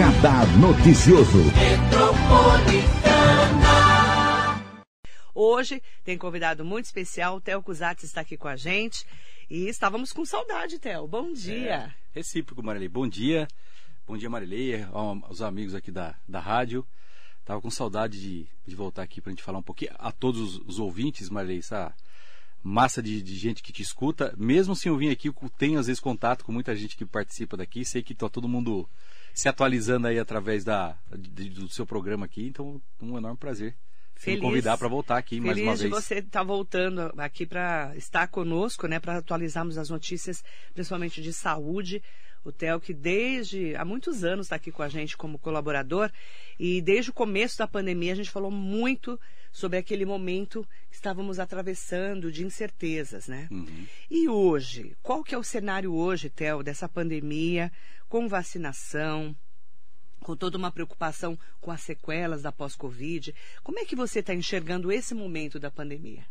[0.00, 1.42] Radar Noticioso.
[5.34, 9.04] Hoje tem convidado muito especial, o Theo Cusatz está aqui com a gente.
[9.50, 11.06] E estávamos com saudade, Theo.
[11.06, 11.92] Bom dia.
[12.14, 12.88] É, recíproco, Marilei.
[12.88, 13.46] Bom dia.
[14.06, 16.86] Bom dia, Marilei, aos amigos aqui da, da rádio.
[17.44, 20.40] Tava com saudade de, de voltar aqui para a gente falar um pouquinho a todos
[20.40, 21.94] os, os ouvintes, Marilei, essa
[22.64, 24.34] massa de, de, gente que te escuta.
[24.38, 27.54] Mesmo sem eu vir aqui, eu tenho às vezes contato com muita gente que participa
[27.54, 27.84] daqui.
[27.84, 28.88] Sei que está todo mundo
[29.34, 32.46] se atualizando aí através da, de, do seu programa aqui.
[32.46, 33.74] Então, um enorme prazer
[34.20, 35.80] Feliz, me convidar para voltar aqui mais uma vez.
[35.80, 40.44] Feliz de você estar tá voltando aqui para estar conosco, né, para atualizarmos as notícias,
[40.74, 42.02] principalmente de saúde.
[42.44, 46.10] O Theo, que desde há muitos anos está aqui com a gente como colaborador,
[46.58, 49.18] e desde o começo da pandemia a gente falou muito
[49.52, 53.48] sobre aquele momento que estávamos atravessando de incertezas, né?
[53.50, 53.86] Uhum.
[54.10, 57.72] E hoje, qual que é o cenário hoje, Theo, dessa pandemia,
[58.08, 59.34] com vacinação,
[60.20, 63.34] com toda uma preocupação com as sequelas da pós-Covid.
[63.62, 66.24] Como é que você está enxergando esse momento da pandemia?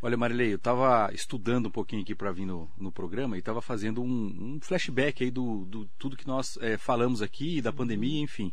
[0.00, 3.60] Olha, Marilei, eu estava estudando um pouquinho aqui para vir no, no, programa e estava
[3.60, 8.20] fazendo um, um, flashback aí do, do tudo que nós é, falamos aqui, da pandemia,
[8.20, 8.52] enfim.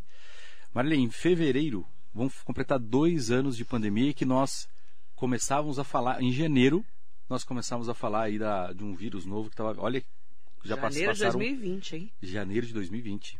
[0.73, 4.69] Marilei, em fevereiro, vamos completar dois anos de pandemia que nós
[5.15, 6.83] começávamos a falar, em janeiro,
[7.29, 10.01] nós começávamos a falar aí da, de um vírus novo que estava, olha,
[10.63, 11.31] já janeiro passaram...
[11.33, 12.11] Janeiro de 2020, hein?
[12.21, 13.39] Janeiro de 2020.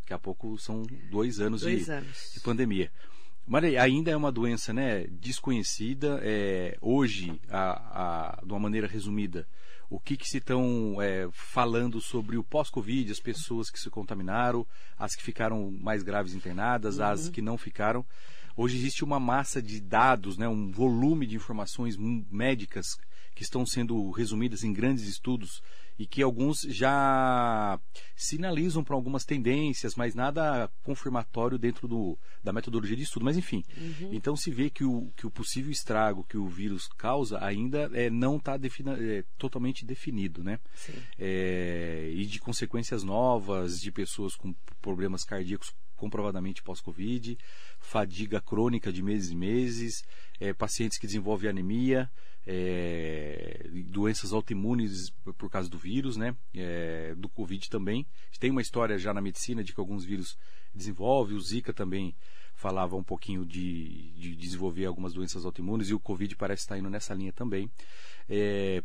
[0.00, 2.30] Daqui a pouco são dois anos, dois de, anos.
[2.34, 2.90] de pandemia.
[3.46, 6.18] Mas ainda é uma doença né, desconhecida.
[6.22, 9.46] É, hoje, a, a, de uma maneira resumida,
[9.94, 14.66] o que, que se estão é, falando sobre o pós-Covid, as pessoas que se contaminaram,
[14.98, 17.04] as que ficaram mais graves internadas, uhum.
[17.04, 18.04] as que não ficaram.
[18.56, 22.86] Hoje existe uma massa de dados, né, um volume de informações médicas
[23.36, 25.62] que estão sendo resumidas em grandes estudos
[25.98, 27.78] e que alguns já
[28.16, 33.24] sinalizam para algumas tendências, mas nada confirmatório dentro do, da metodologia de estudo.
[33.24, 34.10] Mas enfim, uhum.
[34.12, 38.10] então se vê que o, que o possível estrago que o vírus causa ainda é,
[38.10, 40.58] não está é, totalmente definido, né?
[41.18, 47.38] É, e de consequências novas de pessoas com problemas cardíacos comprovadamente pós-Covid,
[47.78, 50.04] fadiga crônica de meses e meses,
[50.40, 52.10] é, pacientes que desenvolvem anemia,
[52.46, 56.36] é, doenças autoimunes por causa do vírus, né?
[56.54, 58.06] É, do Covid também.
[58.38, 60.36] Tem uma história já na medicina de que alguns vírus
[60.74, 62.14] desenvolvem, o Zika também
[62.54, 66.90] falava um pouquinho de, de desenvolver algumas doenças autoimunes e o Covid parece estar indo
[66.90, 67.70] nessa linha também.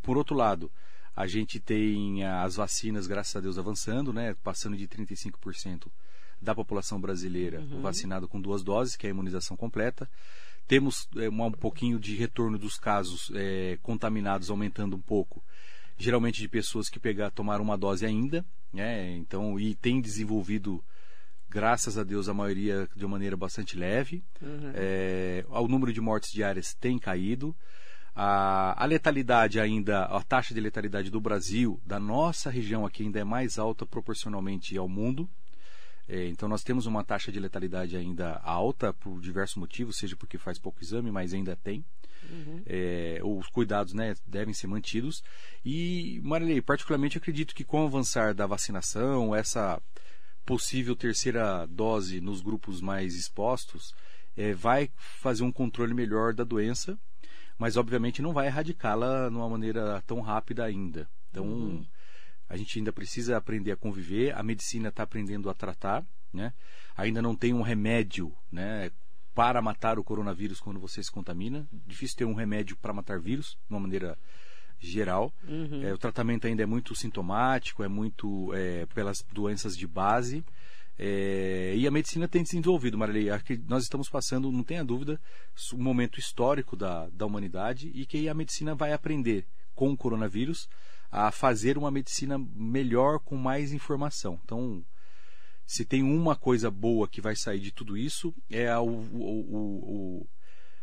[0.02, 0.72] Por outro lado,
[1.16, 4.36] a gente tem as vacinas, graças a Deus, avançando, né?
[4.42, 5.88] Passando de 35%
[6.42, 7.82] da população brasileira uhum.
[7.82, 10.10] vacinada com duas doses, que é a imunização completa.
[10.68, 15.44] Temos é, um pouquinho de retorno dos casos é, contaminados aumentando um pouco,
[15.98, 19.18] geralmente de pessoas que pegar, tomaram uma dose ainda, né?
[19.18, 20.84] Então, e tem desenvolvido,
[21.50, 24.24] graças a Deus, a maioria de uma maneira bastante leve.
[24.42, 24.72] Uhum.
[24.76, 27.56] É, o número de mortes diárias tem caído.
[28.16, 33.20] A, a, letalidade ainda, a taxa de letalidade do Brasil, da nossa região aqui, ainda
[33.20, 35.28] é mais alta proporcionalmente ao mundo.
[36.10, 40.40] É, então nós temos uma taxa de letalidade ainda alta por diversos motivos, seja porque
[40.40, 41.86] faz pouco exame, mas ainda tem.
[42.28, 42.64] Uhum.
[42.66, 45.24] É, os cuidados né, devem ser mantidos.
[45.64, 49.80] E, Marilei, particularmente acredito que com o avançar da vacinação, essa
[50.44, 53.94] possível terceira dose nos grupos mais expostos,
[54.36, 56.98] é, vai fazer um controle melhor da doença,
[57.56, 61.08] mas obviamente não vai erradicá-la de uma maneira tão rápida ainda.
[61.30, 61.86] Então, uhum.
[62.50, 66.52] A gente ainda precisa aprender a conviver, a medicina está aprendendo a tratar, né?
[66.98, 68.92] Ainda não tem um remédio, né?
[69.36, 71.68] Para matar o coronavírus quando você se contamina.
[71.86, 74.18] Difícil ter um remédio para matar vírus, de uma maneira
[74.80, 75.32] geral.
[75.48, 75.84] Uhum.
[75.84, 80.44] É, o tratamento ainda é muito sintomático, é muito é, pelas doenças de base.
[80.98, 83.30] É, e a medicina tem se desenvolvido, Marilei.
[83.68, 85.20] Nós estamos passando, não tenha dúvida,
[85.74, 90.68] um momento histórico da, da humanidade e que a medicina vai aprender com o coronavírus
[91.12, 94.40] a fazer uma medicina melhor com mais informação.
[94.44, 94.84] Então,
[95.66, 100.20] se tem uma coisa boa que vai sair de tudo isso, é a, o, o,
[100.22, 100.28] o,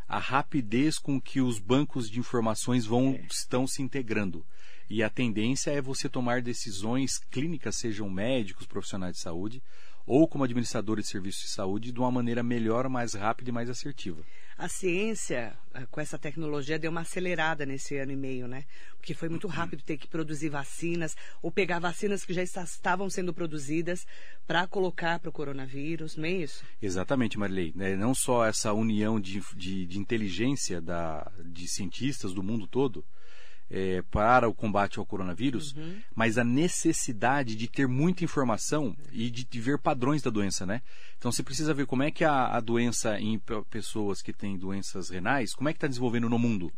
[0.07, 3.27] a rapidez com que os bancos de informações vão é.
[3.31, 4.45] estão se integrando.
[4.89, 9.63] E a tendência é você tomar decisões clínicas, sejam médicos, profissionais de saúde,
[10.07, 13.69] ou como administradores de serviços de saúde, de uma maneira melhor, mais rápida e mais
[13.69, 14.23] assertiva
[14.59, 18.65] a ciência, eh, com essa tecnologia, deu uma acelerada nesse ano e meio, né?
[18.97, 23.35] Porque foi muito rápido ter que produzir vacinas, ou pegar vacinas que já estavam sendo
[23.35, 24.07] produzidas
[24.47, 26.65] para colocar para o coronavírus, não é isso?
[26.81, 27.75] Exatamente, Marilei.
[27.79, 33.05] É, não só essa união de, de, de inteligência da, de cientistas do mundo todo,
[33.71, 35.97] é, para o combate ao coronavírus, Uhum.
[36.15, 40.83] mas a necessidade de ter muita informação e de, de ver padrões da doença, né?
[41.19, 44.57] Então você precisa ver como é que a, a doença em pe- pessoas que têm
[44.57, 46.73] doenças renais, como é que está desenvolvendo no mundo.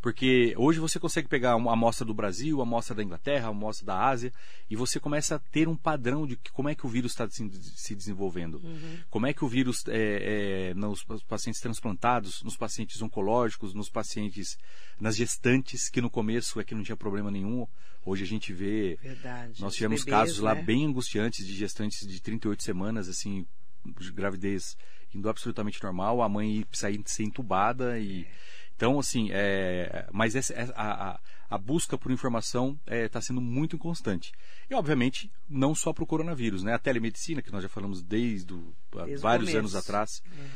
[0.00, 3.86] Porque hoje você consegue pegar uma amostra do Brasil, a amostra da Inglaterra, a amostra
[3.86, 4.32] da Ásia,
[4.68, 7.50] e você começa a ter um padrão de como é que o vírus está se,
[7.76, 8.62] se desenvolvendo.
[9.10, 14.56] Como é que o vírus, é, é, nos pacientes transplantados, nos pacientes oncológicos, nos pacientes,
[14.98, 17.66] nas gestantes, que no começo é que não tinha problema nenhum.
[18.04, 19.60] Hoje a gente vê Verdade.
[19.60, 20.62] nós Os tivemos bebês, casos lá né?
[20.62, 23.46] bem angustiantes de gestantes de 38 semanas, assim,
[23.84, 24.76] de gravidez
[25.14, 28.26] indo absolutamente normal, a mãe sair ser entubada e
[28.80, 34.32] então assim, é, mas essa, a, a, a busca por informação está sendo muito inconstante
[34.70, 36.72] e obviamente não só para o coronavírus, né?
[36.72, 38.54] A telemedicina que nós já falamos desde,
[39.04, 40.22] Desde vários anos atrás.
[40.34, 40.46] é,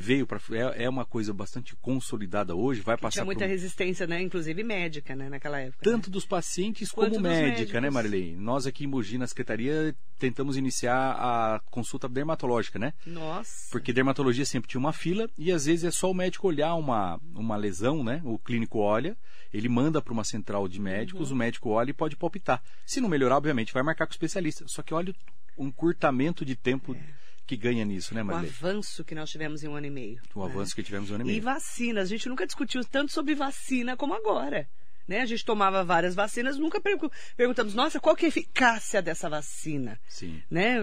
[0.00, 3.46] veio para é, é uma coisa bastante consolidada hoje, vai Que passar tinha muita por
[3.46, 4.20] um- resistência, né?
[4.20, 5.28] Inclusive médica, né?
[5.28, 5.78] Naquela época.
[5.84, 6.12] tanto né?
[6.12, 7.94] dos pacientes Quanto como médica, né, médicos.
[7.94, 8.36] Marilei?
[8.36, 12.92] Nós aqui em Mogi, na Secretaria, tentamos iniciar a consulta dermatológica, né?
[13.06, 13.68] Nossa.
[13.70, 17.20] Porque dermatologia sempre tinha uma fila e às vezes é só o médico olhar uma,
[17.34, 18.20] uma lesão, né?
[18.24, 19.16] O clínico olha,
[19.52, 21.36] ele manda para uma central de médicos, Uhum.
[21.36, 22.60] o médico olha e pode palpitar.
[22.84, 24.64] Se não melhorar, obviamente, vai marcar com o especialista.
[24.66, 25.14] Só que olha
[25.56, 26.94] o encurtamento de tempo
[27.46, 28.24] que ganha nisso, né, É.
[28.24, 30.20] O avanço que nós tivemos em um ano e meio.
[30.34, 30.52] O né?
[30.52, 31.42] avanço que tivemos no ano e E meio.
[31.42, 34.68] vacina, a gente nunca discutiu tanto sobre vacina como agora.
[35.06, 35.20] Né?
[35.20, 39.30] A gente tomava várias vacinas, nunca pergu- perguntamos, nossa, qual que é a eficácia dessa
[39.30, 40.00] vacina?
[40.08, 40.42] Sim.
[40.50, 40.78] Né?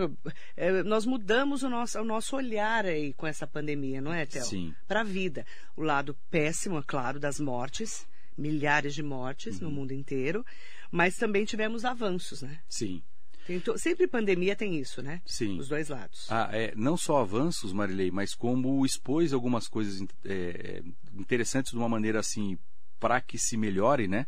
[0.55, 4.45] É, nós mudamos o nosso, o nosso olhar aí com essa pandemia, não é, Théo?
[4.45, 4.73] Sim.
[4.87, 5.45] Para a vida.
[5.75, 8.07] O lado péssimo, é claro, das mortes,
[8.37, 9.67] milhares de mortes Uhum.
[9.67, 10.45] no mundo inteiro,
[10.89, 12.59] mas também tivemos avanços, né?
[12.69, 13.03] Sim.
[13.77, 15.21] Sempre pandemia tem isso, né?
[15.25, 15.59] Sim.
[15.59, 16.27] Os dois lados.
[16.29, 20.81] Ah, é, não só avanços, Marilei, mas como expôs algumas coisas é,
[21.13, 22.57] interessantes de uma maneira assim
[22.99, 24.25] para que se melhore, né?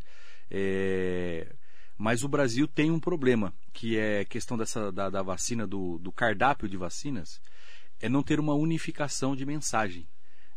[0.51, 1.56] É,
[1.97, 5.97] mas o Brasil tem um problema, que é a questão dessa, da, da vacina, do,
[6.00, 7.39] do cardápio de vacinas,
[8.01, 10.07] é não ter uma unificação de mensagem.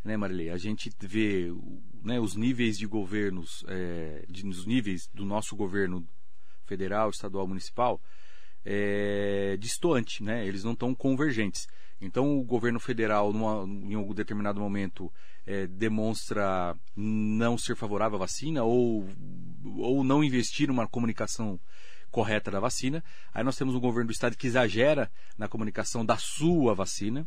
[0.04, 0.50] Né, Marilei?
[0.50, 1.52] A gente vê
[2.02, 6.06] né, os níveis de governos, é, de, os níveis do nosso governo
[6.64, 8.00] federal, estadual, municipal,
[8.70, 9.58] é,
[10.20, 10.46] né?
[10.46, 11.66] Eles não estão convergentes.
[11.98, 15.10] Então o governo federal, numa, em algum determinado momento,
[15.46, 19.08] é, demonstra não ser favorável à vacina ou,
[19.78, 21.58] ou não investir numa comunicação
[22.10, 23.02] correta da vacina.
[23.32, 27.26] Aí nós temos um governo do estado que exagera na comunicação da sua vacina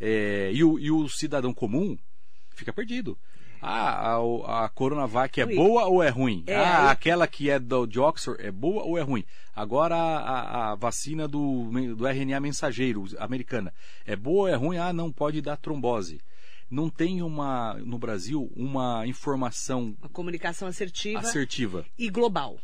[0.00, 1.96] é, e, o, e o cidadão comum
[2.50, 3.16] fica perdido.
[3.62, 5.54] Ah, a, a Coronavac é Ui.
[5.54, 6.42] boa ou é ruim?
[6.46, 9.24] É, ah, aquela que é do, de Oxford é boa ou é ruim?
[9.54, 13.72] Agora a, a- a vacina do, do RNA mensageiro americana
[14.06, 14.78] é boa ou é ruim?
[14.78, 16.20] Ah, não pode dar trombose.
[16.70, 22.58] Não tem uma no Brasil uma informação Uma comunicação assertiva assertiva e global.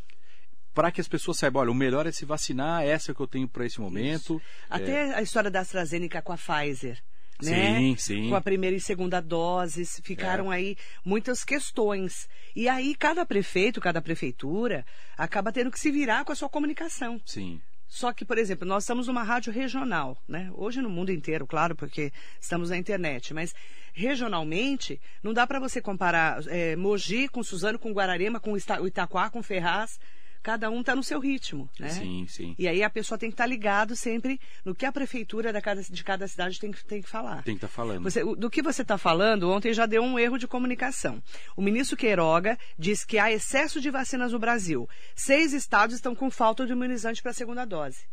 [0.72, 3.26] para que as pessoas saibam, olha, o melhor é se vacinar, essa é que eu
[3.26, 4.40] tenho para esse momento.
[4.70, 7.02] Até a história da AstraZeneca com a Pfizer.
[7.42, 7.78] Né?
[7.78, 8.28] Sim, sim.
[8.30, 12.28] Com a primeira e segunda doses, ficaram aí muitas questões.
[12.54, 14.84] E aí, cada prefeito, cada prefeitura,
[15.16, 17.20] acaba tendo que se virar com a sua comunicação.
[17.24, 20.50] Sim, Só que, por exemplo, nós estamos numa rádio regional, né?
[20.54, 23.54] Hoje no mundo inteiro, claro, porque estamos na internet, mas
[23.92, 29.42] regionalmente não dá para você comparar é, Mogi com Suzano, com Guararema, com Itaquá, com
[29.42, 30.00] Ferraz.
[30.46, 31.88] Cada um está no seu ritmo, né?
[31.88, 32.54] sim, sim.
[32.56, 35.82] E aí a pessoa tem que estar ligado sempre no que a prefeitura da cada-
[35.82, 37.42] de cada cidade tem, que- tem que falar.
[37.42, 38.04] Tem que estar falando.
[38.04, 41.20] Você- do que você está falando, ontem já deu um erro de comunicação.
[41.56, 44.88] O ministro Queiroga diz que há excesso de vacinas no Brasil.
[45.16, 48.04] Seis estados estão com falta de imunizante para a segunda dose.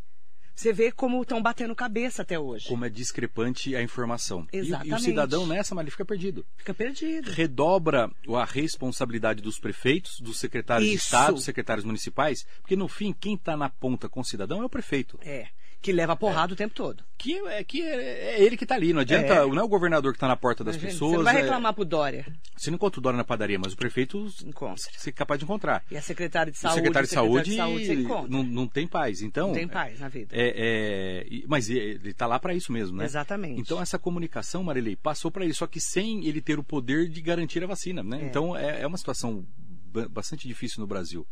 [0.54, 2.68] Você vê como estão batendo cabeça até hoje.
[2.68, 4.46] Como é discrepante a informação.
[4.52, 5.02] E- E, o Exatamente.
[5.02, 6.46] cidadão nessa, mas ele fica perdido.
[6.56, 7.30] Fica perdido.
[7.30, 11.04] redobra a responsabilidade dos prefeitos, dos secretários de Isso.
[11.06, 14.64] Estado, dos secretários municipais, porque no fim, quem está na ponta com o cidadão é
[14.64, 15.18] o prefeito.
[15.22, 15.48] É.
[15.84, 17.04] Que leva porrada o tempo todo.
[17.18, 18.94] Que é, que é, é ele que está ali.
[18.94, 19.46] Não adianta, É.
[19.46, 21.10] não é o governador que está na porta das Imagina, pessoas.
[21.12, 22.26] Você não vai é- reclamar pro Dória.
[22.56, 24.76] Você não encontra o Dória na padaria, mas o prefeito Encontra.
[24.96, 25.84] você é capaz de encontrar.
[25.90, 26.76] E a secretária de o saúde.
[26.76, 28.28] secretário de saúde, de saúde encontra.
[28.30, 29.20] não, não tem paz.
[29.20, 30.34] Então, Não tem paz na vida.
[30.34, 33.04] É, é, mas ele está lá para isso mesmo, né?
[33.04, 33.60] Exatamente.
[33.60, 37.20] Então essa comunicação, Marilei, passou para ele, só que sem ele ter o poder de
[37.20, 38.22] garantir a vacina, né?
[38.22, 38.24] É.
[38.24, 39.44] Então é, é uma situação
[39.92, 41.26] ba- bastante difícil no Brasil.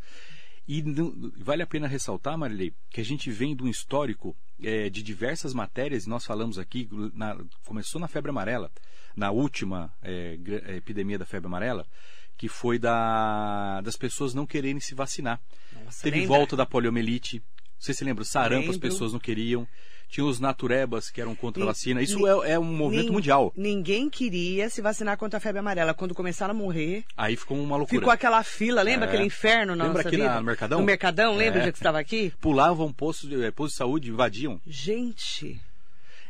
[0.66, 4.88] E não- vale a pena ressaltar, Marilei, que a gente vem de um histórico é,
[4.88, 8.70] de diversas matérias, e nós falamos aqui, na- começou na febre amarela,
[9.16, 11.84] na última é, é, epidemia da febre amarela,
[12.38, 15.40] que foi da, das pessoas não quererem se vacinar.
[15.84, 16.36] Nossa, Teve lembra?
[16.36, 17.42] volta da poliomielite.
[17.78, 18.22] Você se lembra?
[18.22, 19.66] O sarampo as pessoas não queriam.
[20.12, 22.02] Tinha os naturebas que eram contra a vacina.
[22.02, 23.50] Isso é, é um movimento Nin- mundial.
[23.56, 25.94] Ninguém queria se vacinar contra a febre amarela.
[25.94, 27.98] Quando começaram a morrer, Aí ficou uma loucura.
[27.98, 28.82] ficou aquela fila.
[28.82, 29.08] Lembra É.
[29.08, 30.34] aquele inferno na Lembra nossa aqui vida?
[30.38, 30.80] no Mercadão?
[30.80, 31.72] No Mercadão, lembra É.
[31.72, 32.30] que você estava aqui?
[32.42, 34.60] Pulavam postos de, eh, postos de saúde, invadiam.
[34.66, 35.58] Gente,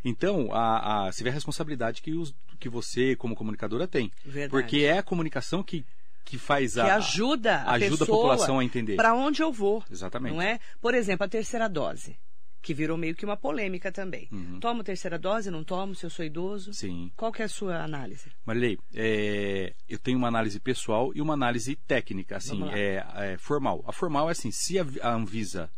[0.05, 4.11] Então, a, a, você vê a responsabilidade que, os, que você, como comunicadora, tem.
[4.25, 4.51] Verdade.
[4.51, 5.85] Porque é a comunicação que,
[6.25, 6.97] que faz que a.
[6.97, 8.95] ajuda a ajuda a população a entender.
[8.97, 9.83] Para onde eu vou.
[9.91, 10.35] Exatamente.
[10.35, 10.59] Não é?
[10.81, 12.17] Por exemplo, a terceira dose,
[12.62, 14.28] que virou meio que uma polêmica também.
[14.31, 14.61] Uhum.
[14.61, 16.73] Tomo terceira dose, não tomo, se eu sou idoso?
[16.73, 17.11] Sim.
[17.16, 18.31] Qual que é a sua análise?
[18.47, 23.83] Marilei, é, eu tenho uma análise pessoal e uma análise técnica, assim, é, é, formal.
[23.87, 25.69] A formal é assim, se a, a Anvisa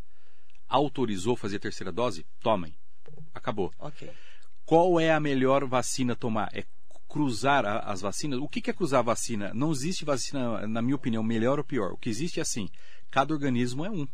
[0.68, 2.74] autorizou fazer a terceira dose, tomem.
[3.34, 3.72] Acabou.
[3.78, 4.10] Ok.
[4.64, 6.48] Qual é a melhor vacina tomar?
[6.52, 6.64] É
[7.08, 8.38] cruzar a- as vacinas?
[8.40, 9.52] O que que é cruzar a vacina?
[9.54, 11.92] Não existe vacina, na minha opinião, melhor ou pior.
[11.92, 12.68] O que existe é assim,
[13.10, 14.06] cada organismo é um.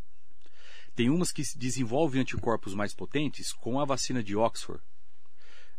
[0.95, 4.83] Tem umas que se desenvolvem anticorpos mais potentes com a vacina de Oxford.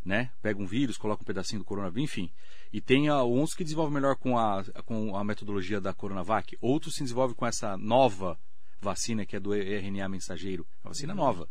[0.04, 0.30] Né?
[0.42, 2.30] Pega um vírus, coloca um pedacinho do coronavírus, enfim.
[2.72, 6.56] E tem uns que desenvolvem melhor com a, com a metodologia da Coronavac.
[6.60, 8.38] Outros se desenvolvem com essa nova
[8.80, 10.66] vacina que é do RNA mensageiro.
[10.82, 11.48] A vacina nova.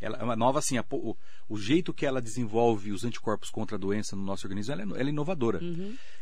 [0.00, 1.16] Ela é uma nova assim, a o,
[1.48, 5.00] o jeito que ela desenvolve os anticorpos contra a doença no nosso organismo, ela é,
[5.00, 5.60] ela é inovadora.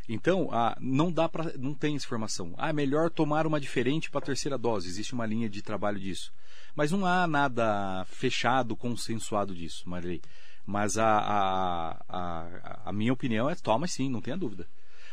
[0.09, 2.55] Então, ah, não dá para, não tem essa informação.
[2.57, 4.89] Ah, é melhor tomar uma diferente para a terceira dose.
[4.89, 6.33] Existe uma linha de trabalho disso.
[6.75, 10.21] Mas não há nada fechado, consensuado disso, Marilei.
[10.65, 14.67] Mas a, a, a, a minha opinião é toma sim, não tenha dúvida.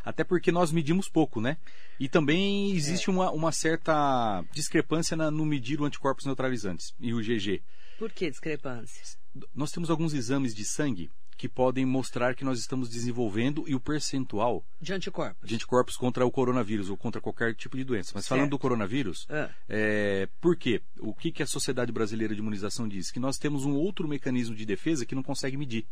[0.04, 1.58] Até porque nós medimos pouco, né?
[1.98, 7.20] E também existe uma, uma certa discrepância na- no medir o anticorpos neutralizantes e o
[7.20, 7.62] GG.
[7.98, 9.18] Por que discrepâncias?
[9.54, 11.10] Nós temos alguns exames de sangue
[11.40, 15.48] que podem mostrar que nós estamos desenvolvendo e o percentual De anticorpos.
[15.48, 18.12] de anticorpos contra o coronavírus ou contra qualquer tipo de doença.
[18.14, 18.50] Mas falando Certo.
[18.50, 19.48] do coronavírus, Ah.
[19.66, 20.82] é, por quê?
[20.98, 23.10] O que, que a Sociedade Brasileira de Imunização diz?
[23.10, 25.86] Que nós temos um outro mecanismo de defesa que não consegue medir.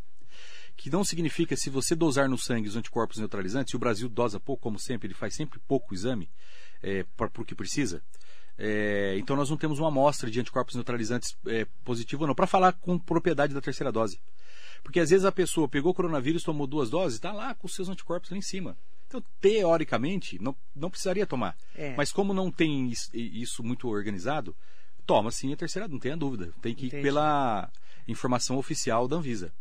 [0.77, 4.39] Que não significa, se você dosar no sangue os anticorpos neutralizantes, e o Brasil dosa
[4.39, 6.29] pouco, como sempre, ele faz sempre pouco exame
[6.83, 8.03] é, para o que precisa.
[8.55, 12.45] é, então nós não temos uma amostra de anticorpos neutralizantes é, positivo ou não, para
[12.45, 14.19] falar com propriedade da terceira dose.
[14.83, 17.89] Porque às vezes a pessoa pegou coronavírus, tomou duas doses, está lá com os seus
[17.89, 18.77] anticorpos lá em cima.
[19.07, 21.55] Então, teoricamente, não, não precisaria tomar.
[21.75, 21.95] É.
[21.95, 24.55] Mas como não tem is- isso muito organizado,
[25.05, 26.51] toma sim a terceira, não tenha dúvida.
[26.61, 27.03] Tem que ir Entendi.
[27.03, 27.69] pela
[28.07, 29.51] informação oficial da Anvisa.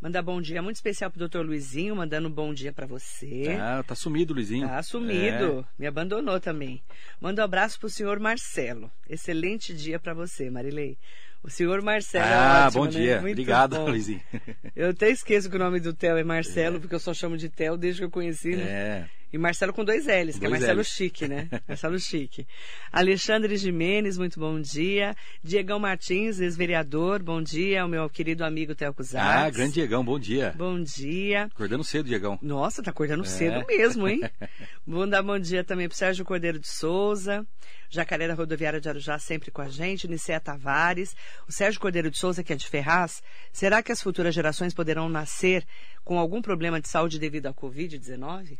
[0.00, 3.56] Mandar bom dia muito especial pro doutor Luizinho, mandando um bom dia para você.
[3.58, 4.68] Ah, tá sumido, Luizinho.
[4.68, 5.60] Tá sumido.
[5.60, 5.64] É.
[5.78, 6.82] Me abandonou também.
[7.20, 8.90] Manda um abraço pro senhor Marcelo.
[9.08, 10.98] Excelente dia para você, Marilei.
[11.44, 12.90] O senhor Marcelo é Ah, ótimo, bom né?
[12.98, 13.20] dia.
[13.20, 13.88] Muito Obrigado, bom.
[13.90, 14.20] Luizinho.
[14.74, 17.48] Eu até esqueço que o nome do Theo é Marcelo, porque eu só chamo de
[17.50, 18.64] Theo desde que eu conheci, né?
[18.64, 19.04] É.
[19.34, 20.90] E Marcelo com dois L's, que é Dois Marcelo Ls.
[20.94, 21.48] Chique, né?
[21.66, 22.46] Marcelo Chique.
[22.92, 25.12] Alexandre Jimenez, muito bom dia.
[25.42, 27.84] Diegão Martins, ex-vereador, bom dia.
[27.84, 29.16] O meu querido amigo Cusatz.
[29.16, 30.54] Ah, grande Diegão, bom dia.
[30.56, 31.46] Bom dia.
[31.46, 32.38] Acordando cedo, Diegão.
[32.40, 33.26] Nossa, tá acordando É.
[33.26, 34.20] cedo mesmo, hein?
[34.86, 37.44] Vou dar bom dia também pro Sérgio Cordeiro de Souza,
[37.90, 41.16] Jacaré da Rodoviária de Arujá sempre com a gente, Nicea Tavares,
[41.48, 43.20] o Sérgio Cordeiro de Souza, que é de Ferraz.
[43.52, 45.66] Será que as futuras gerações poderão nascer
[46.04, 48.58] com algum problema de saúde devido à Covid-19?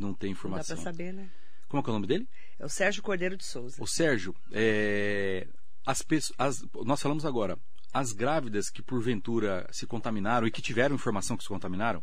[0.00, 0.76] Não tem Não dá informação.
[0.76, 1.28] pra saber, né?
[1.68, 2.26] Como é que é o nome dele?
[2.58, 3.76] É o Sérgio Cordeiro de Souza.
[3.80, 5.46] O Sérgio, é,
[5.86, 6.02] as
[6.38, 7.58] as- nós falamos agora,
[7.92, 12.02] as grávidas que porventura se contaminaram e que tiveram informação que se contaminaram,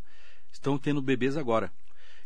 [0.51, 1.71] estão tendo bebês agora.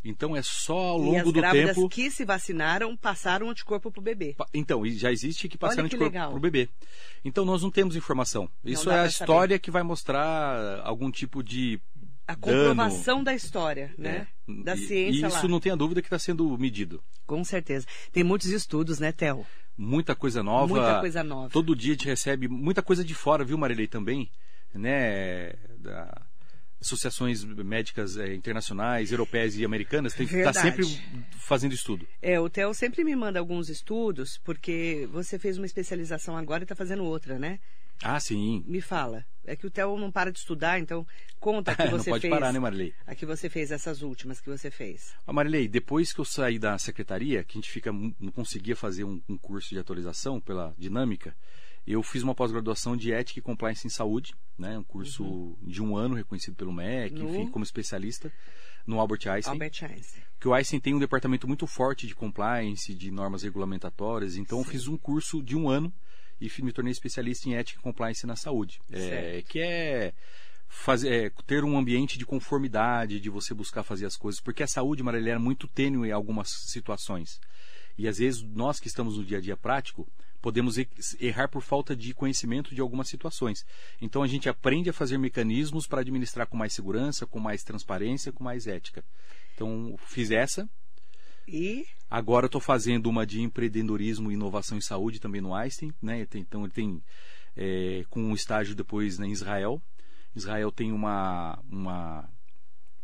[0.03, 1.87] Então é só ao e as longo do grávidas tempo.
[1.87, 4.33] que se vacinaram passaram o anticorpo pro bebê.
[4.35, 6.67] Pa- Então, já existe que passar Olha que anticorpo para o bebê.
[7.23, 8.49] Então nós não temos informação.
[8.65, 11.79] Isso é a história que vai mostrar algum tipo de
[12.31, 12.41] A dano.
[12.75, 14.27] comprovação da história, né?
[14.49, 14.63] É.
[14.63, 15.47] Da ciência E isso lá.
[15.47, 17.01] não tenha dúvida que está sendo medido.
[17.25, 17.85] Com certeza.
[18.11, 19.45] Tem muitos estudos, né, Theo?
[19.77, 20.67] Muita coisa nova.
[20.73, 21.49] Muita coisa nova.
[21.49, 24.29] Todo dia a gente recebe muita coisa de fora, viu, Marilei, também,
[24.73, 25.53] né?
[25.79, 26.21] Da-
[26.79, 30.83] associações médicas eh, internacionais, europeias e americanas, tem que estar Verdade.
[30.83, 32.07] sempre fazendo estudo.
[32.19, 36.65] É, o Theo sempre me manda alguns estudos, porque você fez uma especialização agora e
[36.65, 37.59] está fazendo outra, né?
[38.03, 38.63] Ah, sim.
[38.67, 39.25] Me fala.
[39.45, 41.05] É que o Theo não para de estudar, então
[41.39, 42.33] conta que não você pode fez.
[42.33, 42.93] parar, né, Marilei?
[43.07, 45.13] A que você fez essas últimas que você fez.
[45.25, 49.03] Ah, Marilei, depois que eu saí da secretaria, que a gente fica, não conseguia fazer
[49.03, 51.35] um, um curso de atualização pela dinâmica,
[51.87, 54.77] eu fiz uma pós-graduação de ética e compliance em saúde, né?
[54.77, 58.31] Um curso de um ano reconhecido pelo MEC, No- enfim, como especialista
[58.85, 59.53] no Albert Einstein.
[59.53, 60.23] Albert Einstein.
[60.39, 64.35] que o Einstein tem um departamento muito forte de compliance, de normas regulamentatórias.
[64.37, 65.91] Então, eu fiz um curso de um ano
[66.41, 68.81] e me tornei especialista em ética e compliance na saúde.
[68.91, 70.13] É, que é,
[70.67, 74.41] fazer, é ter um ambiente de conformidade, de você buscar fazer as coisas.
[74.41, 77.39] Porque a saúde, Marília, é muito tênue em algumas situações.
[77.97, 80.07] E às vezes nós que estamos no dia a dia prático,
[80.41, 80.75] podemos
[81.19, 83.63] errar por falta de conhecimento de algumas situações.
[84.01, 88.31] Então a gente aprende a fazer mecanismos para administrar com mais segurança, com mais transparência,
[88.31, 89.03] com mais ética.
[89.53, 90.67] Então fiz essa.
[91.51, 96.25] E agora estou fazendo uma de empreendedorismo, inovação e saúde também no Einstein, né?
[96.33, 97.03] Então ele tem
[97.55, 99.81] é, com um estágio depois em Israel.
[100.35, 102.29] Israel tem uma uma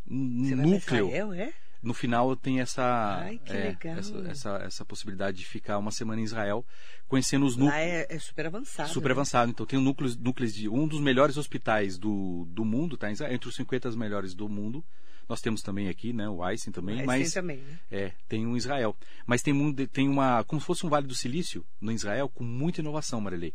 [0.10, 1.08] um Você núcleo.
[1.08, 1.54] Israel, é?
[1.82, 6.24] no final tem essa, Ai, é, essa, essa, essa possibilidade de ficar uma semana em
[6.24, 6.66] Israel,
[7.08, 7.82] conhecendo os núcleos.
[7.82, 8.90] É, é super avançado.
[8.90, 9.12] Super né?
[9.14, 9.52] avançado.
[9.52, 13.10] Então tem um núcleo, núcleos de um dos melhores hospitais do, do mundo, tá?
[13.12, 14.84] em entre os 50 melhores do mundo.
[15.28, 17.80] Nós temos também aqui, né, o Einstein também, Mas, mas tem também, né?
[17.92, 18.96] é, tem um Israel.
[19.26, 22.44] Mas tem, um, tem uma, como se fosse um Vale do Silício no Israel com
[22.44, 23.54] muita inovação, Marilei.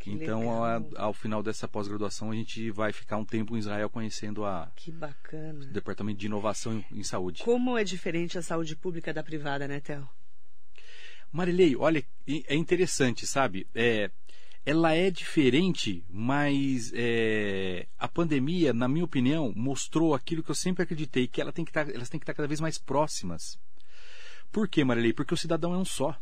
[0.00, 0.90] Que Então, a- legal.
[1.00, 4.90] ao final dessa pós-graduação, a gente vai ficar um tempo em Israel conhecendo a, Que
[4.90, 5.64] bacana.
[5.64, 7.44] o Departamento de Inovação em, em Saúde.
[7.44, 10.08] Como é diferente a saúde pública da privada, né, Theo?
[11.30, 13.66] Marilei, olha, é interessante, sabe?
[13.74, 14.10] É,
[14.64, 20.82] ela é diferente, mas é, a pandemia, na minha opinião, mostrou aquilo que eu sempre
[20.84, 23.58] acreditei, que ela tem que estar- elas têm que estar cada vez mais próximas.
[24.52, 25.12] Por quê, Marilei?
[25.12, 26.16] Porque o cidadão é um só.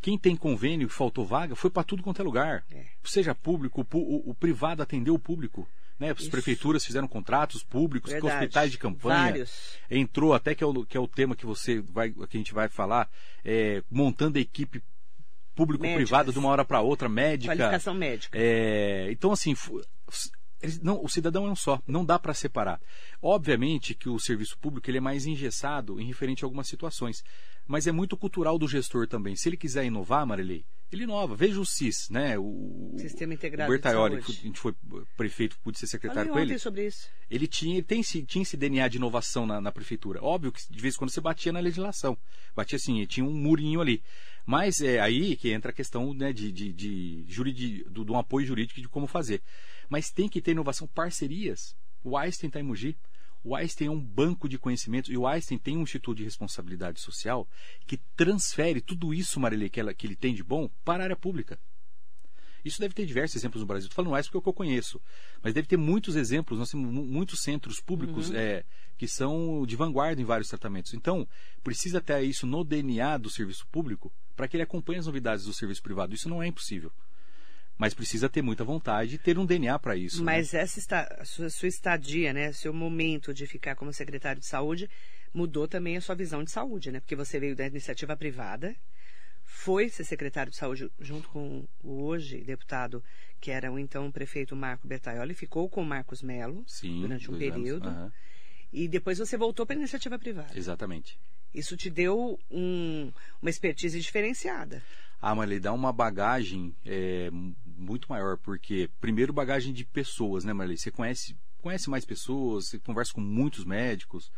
[0.00, 2.64] Quem tem convênio e faltou vaga foi para tudo quanto é lugar.
[2.70, 2.84] É.
[3.02, 5.68] Seja público, o, o- privado atendeu o público.
[5.98, 6.10] Né?
[6.10, 6.30] As Isso.
[6.30, 9.78] prefeituras fizeram contratos públicos, hospitais de campanha Vários.
[9.90, 12.52] entrou até que é o, que é o tema que você vai que a gente
[12.52, 13.10] vai falar
[13.42, 14.82] é, montando a equipe
[15.56, 16.34] público-privada Médicas.
[16.34, 18.38] de uma hora para outra médica Qualificação médica.
[18.38, 19.54] É, então assim
[20.82, 22.80] não, o cidadão é um só, não dá para separar.
[23.20, 27.22] Obviamente que o serviço público ele é mais engessado em referente a algumas situações,
[27.66, 29.34] mas é muito cultural do gestor também.
[29.36, 31.34] Se ele quiser inovar, Marilei, ele inova.
[31.34, 32.38] Veja o CIS, né?
[32.38, 34.72] O, Sistema o Integrado de Bertaioli, que a gente foi
[35.16, 37.08] prefeito, pude ser secretário Falei com ele sobre isso.
[37.28, 40.22] ele tinha, tem esse, tinha esse DNA de inovação na, na prefeitura.
[40.22, 42.16] Óbvio que de vez em quando você batia na legislação.
[42.54, 44.02] Batia assim, tinha um murinho ali.
[44.46, 48.46] Mas é aí que entra a questão né, de, de, de, juridi, do, do apoio
[48.46, 49.42] jurídico de como fazer.
[49.88, 51.74] Mas tem que ter inovação, parcerias.
[52.04, 52.96] O Einstein está em Mogi.
[53.48, 57.00] O Einstein é um banco de conhecimentos e o Einstein tem um instituto de responsabilidade
[57.00, 57.48] social
[57.86, 61.16] que transfere tudo isso, Marilê, que, ela, que ele tem de bom para a área
[61.16, 61.56] pública.
[62.64, 63.86] Isso deve ter diversos exemplos no Brasil.
[63.86, 65.00] Estou falando mais porque é o que eu conheço.
[65.40, 66.58] Mas deve ter muitos exemplos.
[66.58, 68.64] Nós temos mu- muitos centros públicos é,
[68.98, 70.92] que são de vanguarda em vários tratamentos.
[70.92, 71.28] Então,
[71.62, 75.54] precisa ter isso no DNA do serviço público para que ele acompanhe as novidades do
[75.54, 76.12] serviço privado.
[76.12, 76.90] Isso não é impossível.
[77.78, 80.18] Mas precisa ter muita vontade e ter um DNA para isso.
[80.18, 80.24] né?
[80.24, 84.46] Mas essa esta- a sua, sua estadia, né, seu momento de ficar como secretário de
[84.46, 84.88] saúde,
[85.34, 87.00] mudou também a sua visão de saúde, né?
[87.00, 88.74] Porque você veio da iniciativa privada,
[89.44, 93.04] foi ser secretário de saúde junto com o hoje deputado,
[93.40, 97.38] que era o então prefeito Marco Bertaioli, ficou com o Marcos Melo Sim, durante um
[97.38, 98.12] período, Aham,
[98.72, 100.56] e depois você voltou para a iniciativa privada.
[100.58, 101.18] Exatamente.
[101.54, 104.82] Isso te deu um- uma expertise diferenciada.
[105.20, 107.30] Ah, mas ele dá uma bagagem é,
[107.64, 110.76] muito maior, porque, primeiro, bagagem de pessoas, né, Marley?
[110.76, 114.30] Você conhece, conhece mais pessoas, você conversa com muitos médicos,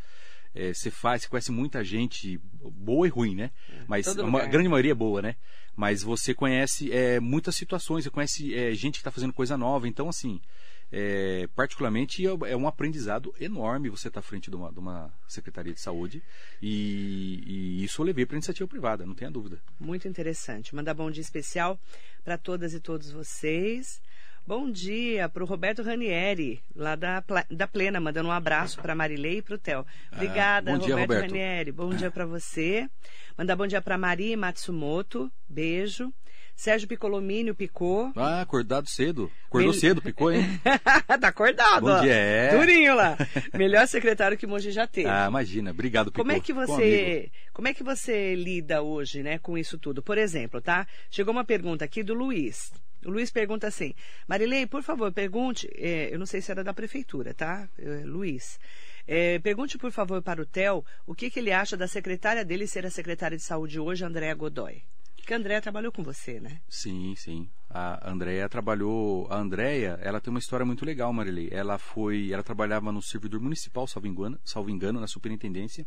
[0.55, 2.39] é, você faz, você conhece muita gente
[2.73, 3.51] boa e ruim, né?
[3.87, 4.45] Mas todo a lugar.
[4.45, 5.37] ma- grande maioria é boa, né?
[5.77, 9.87] Mas você conhece é, muitas situações, você conhece é, gente que está fazendo coisa nova,
[9.87, 10.41] então, assim.
[10.91, 15.13] É, particularmente é é um aprendizado enorme você estar à frente de uma, de uma
[15.27, 16.23] secretaria de saúde
[16.63, 19.61] e, e isso eu levei para a iniciativa privada, não tenha dúvida.
[19.79, 20.75] Muito interessante.
[20.75, 21.79] Mandar bom dia especial
[22.25, 24.01] para todas e todos vocês.
[24.47, 29.39] Bom dia para o Roberto Ranieri, lá da, da Plena, mandando um abraço para Marilei
[29.39, 29.85] e para o Theo.
[30.11, 31.31] Obrigada, bom dia, Roberto, Roberto.
[31.33, 31.71] Ranieri.
[31.71, 32.89] Bom dia para você.
[33.37, 35.31] Mandar bom dia para Maria Matsumoto.
[35.47, 36.11] Beijo.
[36.59, 38.13] Sérgio Piccolomini, o Picô.
[38.17, 39.31] Ah, acordado cedo.
[39.47, 40.43] Acordou Mel- cedo, picou, hein?
[41.21, 42.01] tá acordado, Bom ó.
[42.01, 42.57] dia, é.
[42.59, 43.17] Durinho lá.
[43.57, 45.09] Melhor secretário que Mogi já teve.
[45.09, 45.71] Ah, imagina.
[45.71, 46.23] Obrigado, Picô.
[46.25, 50.03] Como é que você, como é que você lida hoje, né, com isso tudo?
[50.03, 50.85] Por exemplo, tá?
[51.09, 52.73] Chegou uma pergunta aqui do Luiz.
[53.07, 53.95] O Luiz pergunta assim:
[54.27, 55.71] Marilei, por favor, pergunte.
[55.77, 57.69] é, eu não sei se era da prefeitura, tá?
[57.79, 58.59] É, Luiz.
[59.07, 62.67] É, pergunte, por favor, para o Theo o que, que ele acha da secretária dele
[62.67, 64.83] ser a secretária de saúde hoje, Andréa Godoy.
[65.29, 66.59] Porque a Andréa trabalhou com você, né?
[66.71, 67.51] Sim, sim.
[67.69, 69.31] A Andrea trabalhou.
[69.31, 71.51] A Andrea, ela tem uma história muito legal, Marilei.
[71.53, 72.33] Ela foi.
[72.33, 75.87] Ela trabalhava no servidor municipal, salvo engano, salvo engano na superintendência.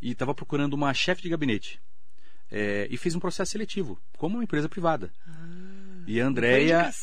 [0.00, 1.80] E estava procurando uma chefe de gabinete.
[2.48, 5.10] É, e fez um processo seletivo, como uma empresa privada.
[6.06, 6.30] E a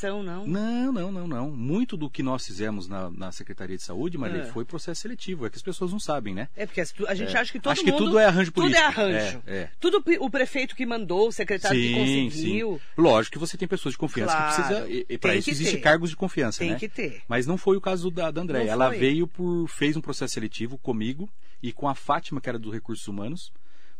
[0.03, 0.47] Não não.
[0.47, 1.51] Não, não, não, não.
[1.51, 4.45] Muito do que nós fizemos na, na Secretaria de Saúde, Marilei, É.
[4.45, 5.45] foi processo seletivo.
[5.45, 6.47] É que as pessoas não sabem, né?
[6.55, 8.05] É porque a gente acha que todo Acho que mundo.
[8.05, 9.01] tudo é arranjo Tudo é político.
[9.01, 9.43] arranjo.
[9.45, 9.69] É, é.
[9.79, 11.93] Tudo o prefeito que mandou, o secretário que
[12.29, 12.81] conseguiu.
[12.97, 14.89] Lógico que você tem pessoas de confiança Claro, que precisa.
[14.89, 15.81] E, e para tem isso que existe ter.
[15.81, 16.79] cargos de confiança, Tem né?
[16.79, 17.21] que ter.
[17.27, 18.69] Mas não foi o caso da, da Andréia.
[18.69, 19.67] Ela veio por.
[19.67, 21.29] fez um processo seletivo comigo
[21.61, 23.51] e com a Fátima, que era dos recursos humanos.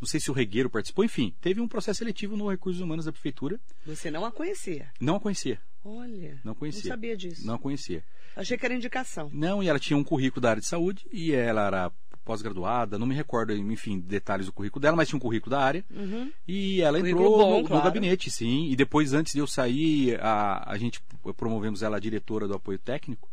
[0.04, 3.12] Não sei se o Regueiro participou, enfim, teve um processo seletivo no Recursos Humanos da
[3.14, 3.58] Prefeitura.
[3.86, 4.92] Você não a conhecia?
[5.00, 5.62] Não a conhecia.
[5.82, 6.42] Olha.
[6.44, 6.82] Não conhecia.
[6.84, 7.48] Não sabia disso.
[7.48, 8.04] Não a conhecia.
[8.36, 9.30] Achei que era indicação.
[9.32, 11.92] Não, e ela tinha um currículo da área de saúde e ela era
[12.26, 15.86] pós-graduada, não me recordo, enfim, detalhes do currículo dela, mas tinha um currículo da área.
[15.90, 16.30] Uhum.
[16.46, 17.84] E ela Currículo entrou bom, no, no claro.
[17.86, 18.70] gabinete, sim.
[18.70, 21.02] E depois, antes de eu sair, a, a gente
[21.38, 23.30] promovemos ela a diretora do apoio técnico.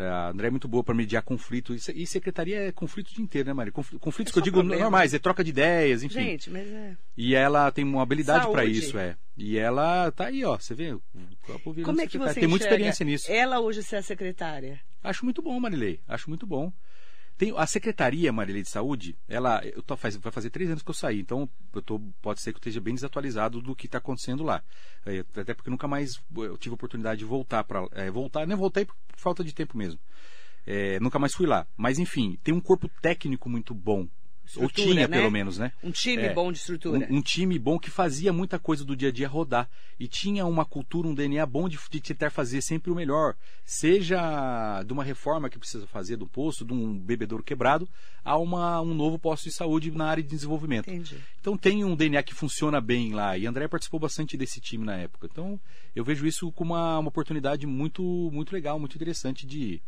[0.00, 1.74] É, A André é muito boa para mediar conflito.
[1.74, 3.72] E, se- secretaria é conflito o dia inteiro, né, Maria?
[3.72, 4.82] Conf- Conflitos É que eu digo problema.
[4.82, 6.14] normais, é troca de ideias, enfim.
[6.14, 6.96] Gente, mas é.
[7.16, 9.16] E ela tem uma habilidade para isso, é.
[9.36, 10.56] E ela tá aí, ó.
[10.58, 10.92] Você vê?
[10.92, 11.02] o
[11.42, 12.34] Copo virando Como é que secretária.
[12.34, 13.30] você Tem muita experiência nisso.
[13.30, 14.80] Ela hoje ser a secretária.
[15.02, 16.00] Acho muito bom, Marilei.
[16.06, 16.72] Acho muito bom.
[17.38, 20.90] Tem, a Secretaria, Marilei de Saúde, ela eu tô, faz, vai fazer três anos que
[20.90, 23.98] eu saí, então eu tô, pode ser que eu esteja bem desatualizado do que está
[23.98, 24.60] acontecendo lá.
[25.06, 28.96] É, até porque nunca mais eu tive oportunidade de voltar para voltar, nem voltei por
[29.16, 30.00] falta de tempo mesmo.
[30.66, 31.64] É, nunca mais fui lá.
[31.76, 34.08] Mas enfim, tem um corpo técnico muito bom.
[34.56, 35.18] Ou tinha, né?
[35.18, 35.72] pelo menos, né?
[35.82, 36.32] Um time É.
[36.32, 37.06] bom de estrutura.
[37.10, 39.68] Um, um time bom que fazia muita coisa do dia a dia rodar.
[40.00, 43.34] E tinha uma cultura, um DNA bom de, de tentar fazer sempre o melhor.
[43.64, 47.88] Seja de uma reforma que precisa fazer do posto, de um bebedouro quebrado,
[48.24, 50.88] a uma, um novo posto de saúde na área de desenvolvimento.
[50.88, 51.18] Entendi.
[51.40, 53.36] Então tem um DNA que funciona bem lá.
[53.36, 55.28] E André participou bastante desse time na época.
[55.30, 55.60] Então
[55.94, 59.82] eu vejo isso como uma, uma oportunidade muito, muito legal, muito interessante de,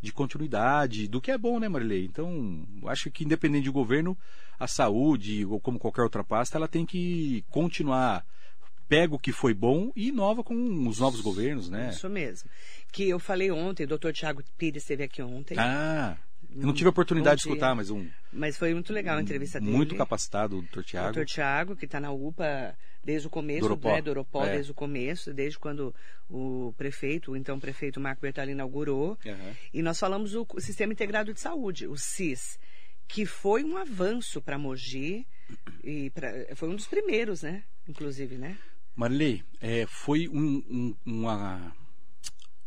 [0.00, 2.04] de continuidade, do que é bom, né, Marilei?
[2.04, 4.16] Então, acho que independente de governo,
[4.58, 8.24] a saúde, ou como qualquer outra pasta, ela tem que continuar.
[8.88, 10.54] Pega o que foi bom e inova com
[10.88, 11.90] os novos governos, né?
[11.90, 12.50] Isso mesmo.
[12.90, 15.56] Que eu falei ontem, o doutor Tiago Pires esteve aqui ontem.
[15.56, 16.16] Ah,
[16.56, 19.60] eu não tive a oportunidade de escutar, mas um Mas foi muito legal a entrevista
[19.60, 19.72] dele.
[19.72, 20.82] muito capacitado, o Dr.
[20.82, 21.06] Tiago.
[21.14, 23.92] Doutor Tiago, que está na UPA desde o começo, Doropó.
[23.92, 24.52] né, do Oropó, É.
[24.54, 25.94] desde o começo, desde quando
[26.28, 29.16] o prefeito, o então prefeito Marco Bertali inaugurou.
[29.26, 29.52] Aham.
[29.72, 32.58] E nós falamos do Sistema Integrado de Saúde, o SIS,
[33.08, 35.26] que foi um avanço para Mogi
[35.82, 37.64] e pra, foi um dos primeiros, né?
[37.88, 38.56] Inclusive, né?
[38.94, 41.72] Marilei, é, foi um, um, uma-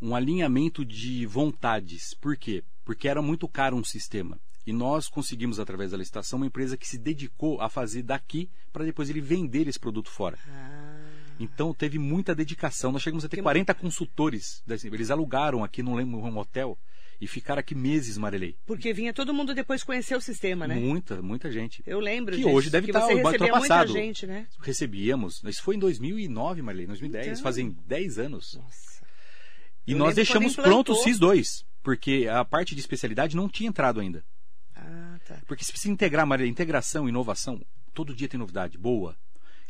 [0.04, 2.14] um alinhamento de vontades.
[2.14, 2.62] Por quê?
[2.84, 4.38] Porque era muito caro um sistema.
[4.68, 8.84] E nós conseguimos, através da licitação, uma empresa que se dedicou a fazer daqui para
[8.86, 10.38] depois ele vender esse produto fora.
[10.48, 10.90] Ah,
[11.40, 12.92] Então teve muita dedicação.
[12.92, 14.62] Nós chegamos a ter Que- 40 consultores.
[14.68, 16.78] desse- Eles alugaram aqui, não lembro, um hotel
[17.20, 18.56] e ficaram aqui meses, Marilei.
[18.66, 20.76] porque vinha todo mundo depois conhecer o sistema, né?
[20.76, 21.82] Muita, muita gente.
[21.88, 23.94] Eu lembro Que disso, hoje deve que estar você recebia muita ultrapassado.
[23.94, 24.48] gente, né?
[24.62, 25.42] Recebíamos.
[25.46, 27.28] Isso foi em 2009, Marilei, 2010.
[27.28, 27.44] Então.
[27.44, 28.56] Fazem 10 anos.
[28.62, 28.93] Nossa.
[29.86, 31.34] E Eu nós deixamos pronto o implantou.
[31.36, 34.24] CIS-2, porque a parte de especialidade não tinha entrado ainda.
[34.76, 35.42] Ah, tá.
[35.48, 37.62] Porque se precisa integrar, Maria, integração, inovação,
[37.94, 39.16] todo dia tem novidade, boa.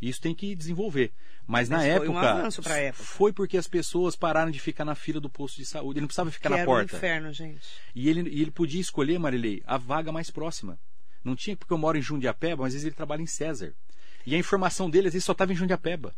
[0.01, 1.11] E isso tem que desenvolver.
[1.47, 2.19] Mas, na Mas foi época, um
[2.87, 3.03] época.
[3.03, 5.97] foi porque as pessoas pararam de ficar na fila do posto de saúde.
[5.97, 6.95] Ele não precisava ficar que na era um porta.
[6.95, 7.65] inferno, gente.
[7.95, 10.77] E ele, ele podia escolher, Marilei, a vaga mais próxima.
[11.23, 13.73] Não tinha, porque eu moro em Jundiapeba, mas às vezes ele trabalha em César.
[14.25, 16.13] E a informação dele, às vezes, só estava em Jundiapeba.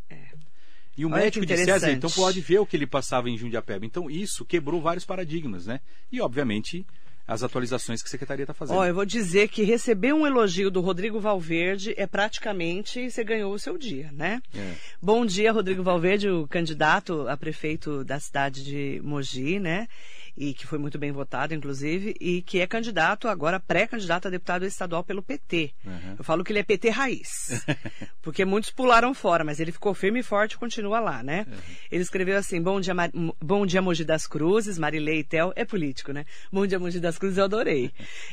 [0.97, 3.85] E o Olha médico de César, então, pode ver o que ele passava em Jundiapeba.
[3.85, 5.81] Então, isso quebrou vários paradigmas, né?
[6.11, 6.85] E, obviamente,
[7.27, 8.77] as atualizações que a Secretaria está fazendo.
[8.77, 13.53] Ó, eu vou dizer que receber um elogio do Rodrigo Valverde é praticamente você ganhou
[13.53, 14.41] o seu dia, né?
[14.55, 14.73] É.
[15.01, 19.87] Bom dia, Rodrigo Valverde, o candidato a prefeito da cidade de Mogi, né?
[20.37, 24.65] E que foi muito bem votado, inclusive, e que é candidato, agora pré-candidato a deputado
[24.65, 25.73] estadual pelo PT.
[25.85, 26.15] Uhum.
[26.17, 27.63] Eu falo que ele é PT raiz.
[28.21, 31.45] porque muitos pularam fora, mas ele ficou firme e forte e continua lá, né?
[31.91, 33.09] Ele escreveu assim: Bom dia, Mar...
[33.41, 35.53] Bom dia, Mogi das Cruzes, Marilei e Tel.
[35.55, 36.25] É político, né?
[36.51, 37.91] Bom dia, Mogi das Cruzes, eu adorei.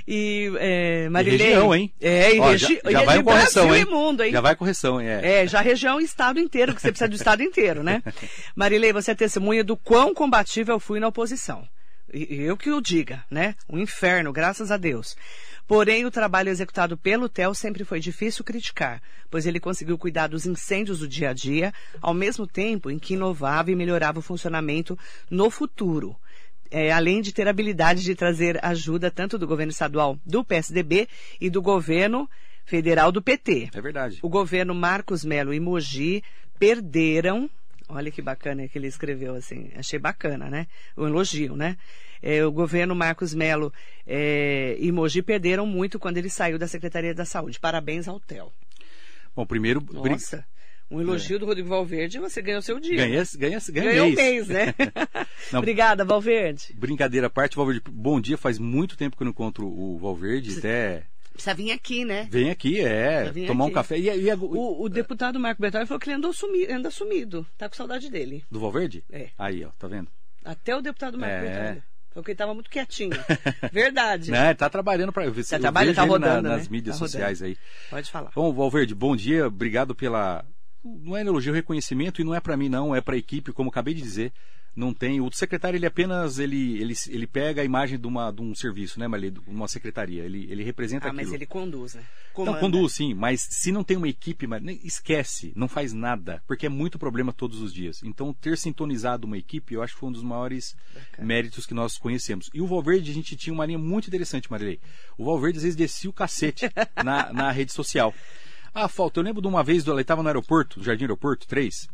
[0.09, 1.47] E é, Marilei.
[1.47, 1.93] região, hein?
[2.01, 2.81] É, e, Ó, regi...
[2.83, 3.89] já, já e vai de correção, Brasil hein?
[3.89, 4.33] e mundo, hein?
[4.33, 5.09] Já vai correção, hein?
[5.09, 5.43] É.
[5.43, 8.03] É, já região e estado inteiro, que você precisa do estado inteiro, né?
[8.57, 11.67] Marilei, você é testemunha do quão combatível eu fui na oposição.
[12.13, 13.55] Eu que o diga, né?
[13.69, 15.17] Um inferno, graças a Deus.
[15.67, 20.45] Porém, o trabalho executado pelo TEL sempre foi difícil criticar, pois ele conseguiu cuidar dos
[20.45, 24.99] incêndios do dia a dia, ao mesmo tempo em que inovava e melhorava o funcionamento
[25.31, 26.15] no futuro.
[26.71, 31.09] É, além de ter habilidade de trazer ajuda tanto do governo estadual do PSDB
[31.41, 32.29] e do governo
[32.65, 33.71] federal do PT.
[33.75, 34.19] É verdade.
[34.23, 36.23] O governo Marcos Melo e Mogi
[36.59, 37.49] perderam.
[37.95, 39.71] Olha que bacana que ele escreveu assim.
[39.77, 40.67] Achei bacana, né?
[40.97, 41.77] O elogio, né?
[42.23, 43.73] É, o governo Marcos Melo
[44.07, 47.61] é, e Mogi perderam muito quando ele saiu da Secretaria da Saúde.
[47.61, 48.51] Parabéns ao TEL.
[49.37, 50.45] Bom, primeiro, Nossa,
[50.91, 52.97] um elogio do Rodrigo Valverde e você ganhou seu dia.
[52.97, 54.47] ganhei, ganhei, ganhei Ganhou um mês.
[54.47, 54.75] mês, né?
[55.53, 55.59] Não.
[55.61, 56.75] Obrigada, Valverde.
[56.75, 58.39] Brincadeira à parte, Valverde, bom dia.
[58.39, 60.59] Faz muito tempo que eu não encontro o Valverde.
[60.59, 62.29] Até Precisa vir aqui, né?
[62.31, 63.75] vem aqui, é, tomar um aqui.
[63.75, 63.99] café.
[63.99, 67.47] E, e a- O, o deputado Marco Bertoli falou que ele andou sumi, anda sumido.
[67.57, 68.45] Tá com saudade dele.
[68.51, 69.03] do Valverde?
[69.11, 69.29] É.
[69.39, 70.09] Aí, ó, tá vendo?
[70.45, 71.41] Até o deputado Marco É.
[71.41, 71.83] Bertoli.
[72.15, 73.13] Porque ele estava muito quietinho.
[73.73, 74.31] Verdade.
[74.31, 74.49] Né?
[74.49, 76.69] Ele tá trabalhando para ver Tá trabalhando, tá rodando, nas né?
[76.71, 77.11] mídias Tá rodando.
[77.13, 77.57] sociais aí.
[77.89, 78.31] Pode falar.
[78.35, 80.45] Bom, Valverde, bom dia, obrigado pela.
[80.85, 83.53] Não é elogio, é reconhecimento e não é para mim não, é para a equipe,
[83.53, 84.31] como acabei de dizer.
[84.75, 85.21] Não tem.
[85.21, 88.99] O secretário ele apenas ele, ele, ele pega a imagem de, uma, de um serviço,
[88.99, 89.31] né, Marli?
[89.31, 90.23] De uma secretaria.
[90.25, 91.25] Ele, ele representa Ah, aquilo.
[91.25, 92.01] mas ele conduz, né?
[92.01, 92.59] Não, Comanda.
[92.59, 96.69] conduz sim, mas se não tem uma equipe, nem- esquece, não faz nada, porque é
[96.71, 98.01] muito problema todos os dias.
[98.03, 101.29] Então, ter sintonizado uma equipe, eu acho que foi um dos maiores Bacana.
[101.29, 102.49] méritos que nós conhecemos.
[102.55, 104.81] E o Valverde, a gente tinha uma linha muito interessante, Marilei.
[105.19, 106.71] O Valverde às vezes descia o cacete
[107.05, 108.15] na, na rede social.
[108.75, 111.87] Ah, falta, eu lembro de uma vez, ele estava no aeroporto, no Jardim Aeroporto 3,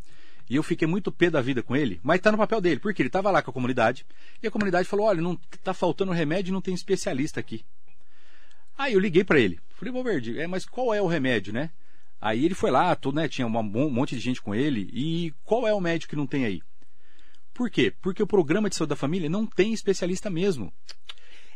[0.48, 3.02] e eu fiquei muito pé da vida com ele, mas tá no papel dele, porque
[3.02, 4.06] ele estava lá com a comunidade,
[4.42, 7.64] e a comunidade falou, olha, não tá faltando remédio e não tem especialista aqui.
[8.76, 9.58] Aí eu liguei para ele.
[9.74, 11.70] Falei, Valverde, é, mas qual é o remédio, né?
[12.20, 14.88] Aí ele foi lá, todo, né, tinha um monte de gente com ele.
[14.92, 16.62] E qual é o médico que não tem aí?
[17.52, 17.92] Por quê?
[18.00, 20.72] Porque o programa de saúde da família não tem especialista mesmo.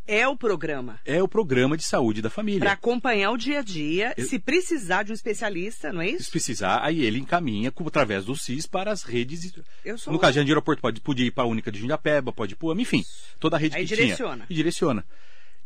[0.06, 0.98] É o programa.
[1.04, 2.60] É o programa de saúde da família.
[2.60, 6.16] Para acompanhar o dia a dia, Eu- se precisar de um especialista, não é Se
[6.16, 6.30] isso?
[6.30, 9.52] precisar, aí ele encaminha através do CIS para as redes.
[9.84, 12.54] Eu sou No caso de Aeroporto, pode, podia ir para a Única de Jundiapeba, pode
[12.54, 13.04] ir para enfim,
[13.38, 14.44] toda a rede Aí que direciona.
[14.44, 14.46] tinha.
[14.50, 15.04] E direciona.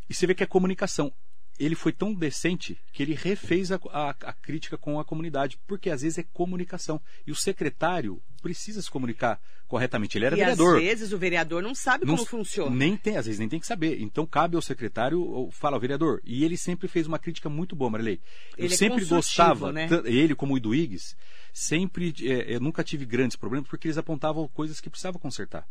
[0.09, 1.11] E você vê que é comunicação.
[1.59, 5.89] Ele foi tão decente que ele refez a, a- a crítica com a comunidade, porque
[5.89, 7.01] às vezes é comunicação.
[7.25, 10.17] E o secretário precisa se comunicar corretamente.
[10.17, 10.77] Ele era e vereador.
[10.77, 12.73] às vezes o vereador não sabe Não- como funciona.
[12.75, 13.99] Nem tem, às vezes nem tem que saber.
[14.01, 16.21] Então cabe ao secretário, ou fala ao vereador.
[16.23, 18.21] E ele sempre fez uma crítica muito boa, Marilei.
[18.55, 19.89] Eu Ele é sempre consultivo, gostava, né?
[20.05, 21.15] ele como o Iduígues,
[21.51, 25.67] sempre, é, eu nunca tive grandes problemas porque eles apontavam coisas que precisava consertar.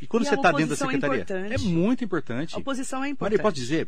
[0.00, 1.54] E quando E você está dentro da é secretaria, importante.
[1.54, 2.54] é muito importante.
[2.54, 3.42] A oposição é Maria, importante.
[3.42, 3.86] posso dizer,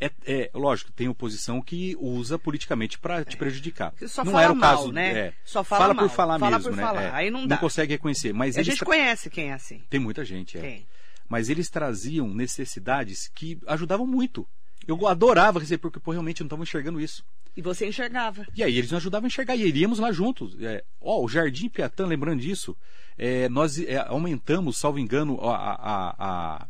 [0.00, 3.92] é, é, lógico, tem oposição que usa politicamente para te prejudicar.
[3.92, 5.18] Que só não fala era o mal, caso, né?
[5.18, 6.82] é, Só fala mal, por falar fala mesmo, por né?
[6.82, 7.02] falar.
[7.02, 7.56] É, Aí não dá.
[7.58, 9.82] consegue reconhecer, mas a eles gente tra- conhece quem é assim.
[9.88, 10.86] tem muita gente, é Tem.
[11.28, 14.46] mas eles traziam necessidades que ajudavam muito.
[14.86, 17.24] Eu adorava receber, porque pô, realmente não estavam enxergando isso.
[17.56, 18.44] E você enxergava.
[18.56, 20.56] E aí eles nos ajudavam a enxergar, e iríamos lá juntos.
[20.60, 22.76] É, ó, o Jardim Piatã, lembrando disso,
[23.16, 26.66] é, nós é, aumentamos, salvo engano, a- a- a-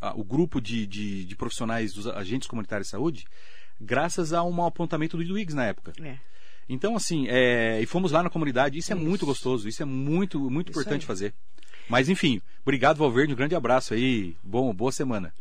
[0.00, 3.24] a- o grupo de, de- de profissionais dos agentes comunitários de saúde,
[3.80, 5.92] graças a um apontamento do Iduígues na época.
[6.02, 6.16] É.
[6.68, 9.04] Então, assim, é, e fomos lá na comunidade, isso é Isso.
[9.04, 11.06] muito gostoso, isso é muito, muito Isso importante aí.
[11.06, 11.34] fazer.
[11.88, 15.32] Mas, enfim, obrigado, Valverde, um grande abraço aí, bom, boa semana.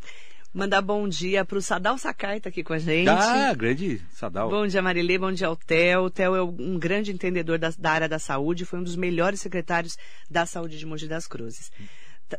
[0.54, 3.10] Mandar bom dia para o Sadal Sakai, tá aqui com a gente.
[3.10, 4.50] Ah, grande Sadal.
[4.50, 5.18] Bom dia, Marilê.
[5.18, 6.04] Bom dia ao Theo.
[6.04, 9.42] O Theo é um grande entendedor da, da área da saúde, foi um dos melhores
[9.42, 9.98] secretários
[10.32, 11.72] da saúde de Mogi das Cruzes.
[11.72, 11.84] T-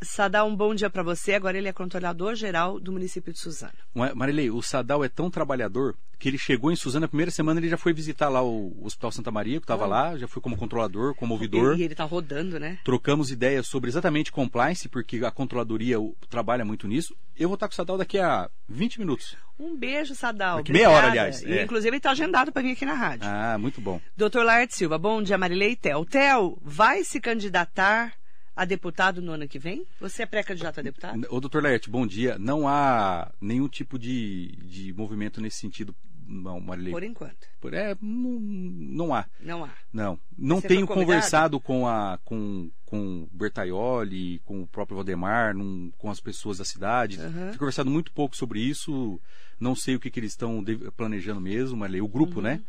[0.03, 1.35] Sadal, um bom dia para você.
[1.35, 3.73] Agora ele é controlador geral do município de Suzano.
[4.15, 7.69] Marilei, o Sadal é tão trabalhador que ele chegou em Suzano, na primeira semana ele
[7.69, 9.89] já foi visitar lá o Hospital Santa Maria, que estava Oh.
[9.89, 11.77] lá, já foi como controlador, como ouvidor.
[11.77, 12.79] E, e ele tá rodando, né?
[12.85, 15.99] Trocamos ideias sobre exatamente compliance, porque a controladoria
[16.31, 17.15] trabalha muito nisso.
[17.39, 19.37] Eu vou estar com o Sadal daqui a 20 minutos.
[19.59, 20.57] Um beijo, Sadal.
[20.59, 21.65] Daqui meia hora, aliás, E, é.
[21.65, 23.29] Inclusive, ele está agendado para vir aqui na rádio.
[23.29, 24.01] Ah, muito bom.
[24.17, 26.05] Doutor Laerte Silva, bom dia, Marilei e Theo.
[26.07, 28.15] Theo, vai se candidatar
[28.57, 29.87] a deputado no ano que vem?
[30.01, 31.27] Você é pré-candidato a deputado?
[31.31, 32.39] Ô, doutor Laerte, bom dia.
[32.39, 35.95] Não há nenhum tipo de, de movimento nesse sentido,
[36.27, 36.93] não, Marilei.
[36.93, 37.47] Por enquanto.
[37.61, 39.27] Por- é, não, não há.
[39.41, 39.71] Não há.
[39.93, 45.55] Não, não Você tenho conversado com a com, com o Bertaioli, com o próprio Valdemar,
[45.55, 47.19] num- com as pessoas da cidade.
[47.21, 47.33] Uhum.
[47.33, 49.21] Tenho conversado muito pouco sobre isso.
[49.61, 50.65] Não sei o que, que eles estão
[50.97, 52.43] planejando mesmo, mas o grupo, Uhum.
[52.43, 52.63] né?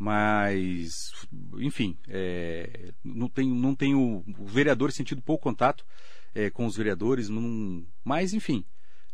[0.00, 1.12] Mas,
[1.58, 5.84] enfim, é, não tenho, não tenho o vereador sentido pouco contato
[6.34, 8.64] é, com os vereadores, não, mas enfim,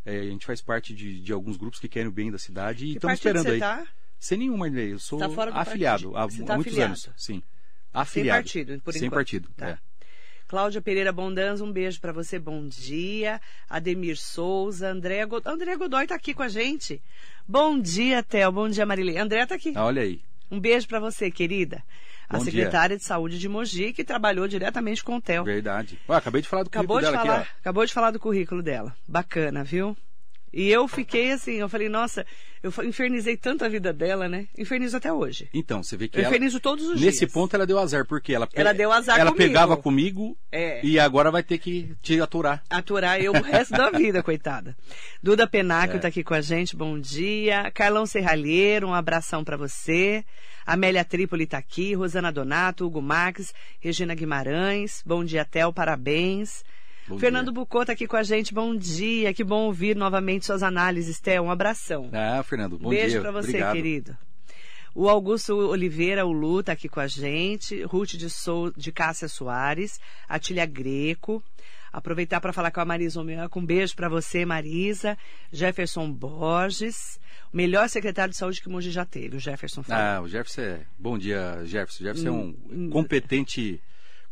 [0.04, 2.84] é, a gente faz parte de, de alguns grupos que querem o bem da cidade
[2.84, 3.58] e Que estamos esperando aí.
[3.58, 3.84] tá?
[4.20, 5.26] Sem nenhuma ideia, eu sou Tá
[5.60, 6.16] afiliado partido.
[6.16, 6.92] há Você tá muitos afiliado.
[6.92, 7.32] anos, sim.
[7.34, 7.42] Sem
[7.92, 8.38] Afiliado.
[8.44, 9.14] partido, por Sem enquanto.
[9.18, 9.68] partido, Tá.
[9.70, 9.78] é.
[10.46, 13.40] Cláudia Pereira Bondanza, um beijo para você, bom dia.
[13.68, 15.52] Ademir Souza, André Godoy.
[15.52, 17.02] André Godoy está aqui com a gente.
[17.48, 18.52] Bom dia, Theo.
[18.52, 19.18] Bom dia, Marilei.
[19.18, 19.72] André está aqui.
[19.76, 20.20] Olha aí.
[20.50, 21.82] Um beijo para você, querida.
[22.28, 22.52] A Bom dia.
[22.52, 25.44] secretária de Saúde de Mogi, que trabalhou diretamente com o Theo.
[25.44, 25.98] Verdade.
[26.08, 28.18] Ué, acabei de falar do Acabou currículo de dela falar, aqui, acabou de falar do
[28.18, 28.96] currículo dela.
[29.06, 29.96] Bacana, viu?
[30.52, 32.24] E eu fiquei assim, eu falei, nossa,
[32.62, 34.46] eu infernizei tanto a vida dela, né?
[34.56, 35.48] Infernizo até hoje.
[35.52, 37.32] Então, você vê que Eu ela, infernizo todos os nesse dias.
[37.32, 39.48] ponto ela deu azar, porque ela, Ela deu azar ela comigo.
[39.48, 40.80] pegava comigo É.
[40.84, 42.62] e agora vai ter que te aturar.
[42.70, 44.74] aturar eu o resto da vida, coitada.
[45.22, 45.96] Duda Penáquio É.
[45.96, 47.70] está aqui com a gente, bom dia.
[47.72, 50.24] Carlão Serralheiro, um abração para você.
[50.64, 56.64] Amélia Trípoli está aqui, Rosana Donato, Hugo Max, Regina Guimarães, bom dia, Tel, parabéns.
[57.08, 57.52] Bom Fernando.
[57.52, 61.44] Bucô está aqui com a gente, bom dia, que bom ouvir novamente suas análises, Tel,
[61.44, 62.10] um abração.
[62.12, 63.20] Ah, Fernando, bom Beijo dia.
[63.20, 63.72] para você, Obrigado.
[63.74, 64.18] querido.
[64.92, 67.82] O Augusto Oliveira, o Lu, tá aqui com a gente.
[67.82, 70.00] Ruth de, Sou, de Cássia Soares.
[70.26, 71.44] Atília Greco.
[71.92, 73.58] Aproveitar para falar com a Marisa Omeaca.
[73.58, 75.16] Um beijo para você, Marisa.
[75.52, 77.20] Jefferson Borges,
[77.52, 79.82] o melhor secretário de saúde que o Mogi já teve, o Jefferson.
[79.82, 80.02] Falou.
[80.02, 80.80] Ah, o Jefferson é...
[80.98, 82.04] Bom dia, Jefferson.
[82.04, 82.90] Jefferson hum, é um hum.
[82.90, 83.80] competente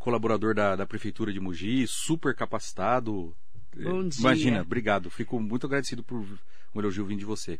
[0.05, 3.35] colaborador da, da Prefeitura de Mogi, super capacitado.
[3.75, 4.21] Bom dia.
[4.21, 5.09] Imagina, obrigado.
[5.09, 7.59] Fico muito agradecido por um elogio vindo de você.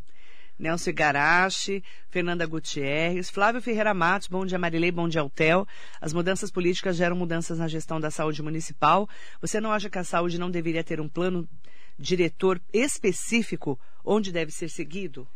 [0.59, 5.67] Nelson Igarashi, Fernanda Gutierrez, Flávio Ferreira Matos, bom dia Marilei, bom dia Altel.
[6.01, 9.09] As mudanças políticas geram mudanças na gestão da saúde municipal.
[9.41, 11.49] Você não acha que a saúde não deveria ter um plano
[11.99, 15.27] diretor específico onde deve ser seguido?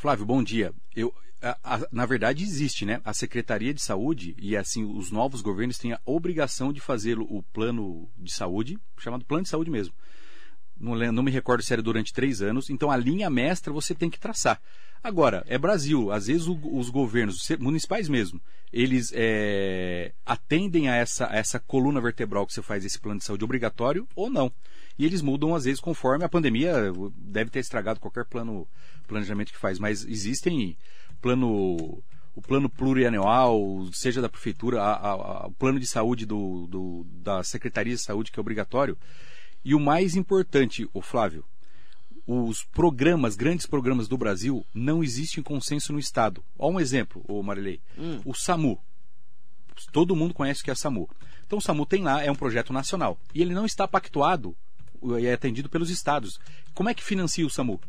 [0.00, 0.72] Flávio, bom dia.
[0.96, 3.02] Eu, a, a, na verdade existe, né?
[3.04, 7.44] A Secretaria de Saúde e assim os novos governos têm a obrigação de fazer o,
[7.52, 9.92] plano de saúde, chamado plano de saúde mesmo
[10.80, 14.08] não, não me recordo se era durante três anos, então a linha mestra você tem
[14.08, 14.60] que traçar.
[15.02, 18.40] Agora, é Brasil, às vezes o, os governos, municipais mesmo,
[18.72, 23.24] eles é, atendem a essa, a essa coluna vertebral que você faz esse plano de
[23.24, 24.50] saúde obrigatório ou não.
[24.98, 28.66] E eles mudam, às vezes, conforme a pandemia deve ter estragado qualquer plano
[29.06, 30.76] planejamento que faz, mas existem
[31.20, 32.02] plano
[32.34, 37.06] o plano plurianual, seja da prefeitura, a, a, a, o plano de saúde do, do,
[37.22, 38.96] da Secretaria de Saúde, que é obrigatório,
[39.64, 41.44] e o mais importante, o Flávio,
[42.26, 46.42] os programas, grandes programas do Brasil, não existe consenso no Estado.
[46.56, 47.80] Olha um exemplo, o Marilei.
[47.98, 48.20] Hum.
[48.24, 48.78] O SAMU.
[49.92, 51.08] Todo mundo conhece o que é SAMU.
[51.44, 53.18] Então o SAMU tem lá, é um projeto nacional.
[53.34, 54.56] E ele não está pactuado
[55.20, 56.38] e é atendido pelos estados.
[56.74, 57.80] Como é que financia o SAMU?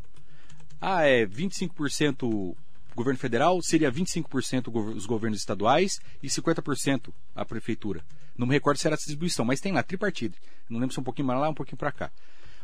[0.80, 2.56] Ah, é 25%
[2.96, 8.04] governo federal, seria 25% os governos estaduais e 50% a prefeitura.
[8.38, 10.38] Não me recordo se era essa distribuição, mas tem lá, tripartido.
[10.70, 12.12] Não lembro se é um pouquinho mais lá, um pouquinho para cá.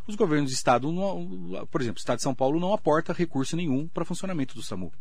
[0.07, 0.89] Os governos de estado,
[1.69, 4.91] por exemplo, o estado de São Paulo não aporta recurso nenhum para funcionamento do SAMU.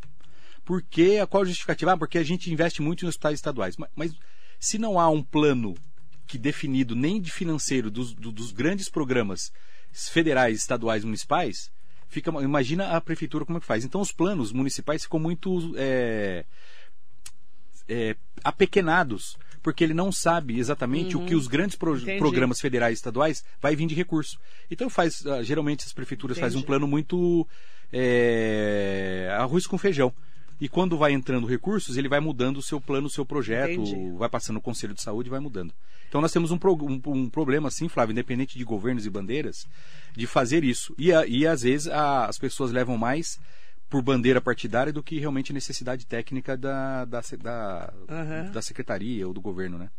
[0.65, 1.25] Por quê?
[1.29, 1.93] Qual a justificativa?
[1.93, 3.77] Ah, porque a gente investe muito em hospitais estaduais.
[3.77, 4.11] Mas, mas
[4.59, 5.75] se não há um plano
[6.27, 9.51] que definido nem de financeiro dos, do, dos grandes programas
[9.91, 11.71] federais, estaduais, municipais,
[12.07, 13.85] fica imagina a prefeitura como é que faz.
[13.85, 16.45] Então os planos municipais ficam muito é,
[17.87, 21.23] é, apequenados porque ele não sabe exatamente uhum.
[21.23, 21.41] o que uhum.
[21.41, 24.39] os grandes pro programas federais e estaduais vai vir de recurso.
[24.69, 27.45] Então faz, ah, geralmente as prefeituras fazem um plano muito
[27.91, 30.13] é, arroz com feijão.
[30.59, 34.11] E quando vai entrando recursos, ele vai mudando o seu plano, o seu projeto, Entendi.
[34.17, 35.73] vai passando no Conselho de Saúde e vai mudando.
[36.09, 39.67] Então nós temos um, pro, um, um, problema, assim, Flávio, independente de governos e bandeiras,
[40.15, 40.95] de fazer isso.
[40.97, 43.39] E, e às vezes a, as pessoas levam mais
[43.89, 48.51] por bandeira partidária do que realmente necessidade técnica da, da, da, uhum.
[48.51, 49.89] da secretaria ou do governo, né?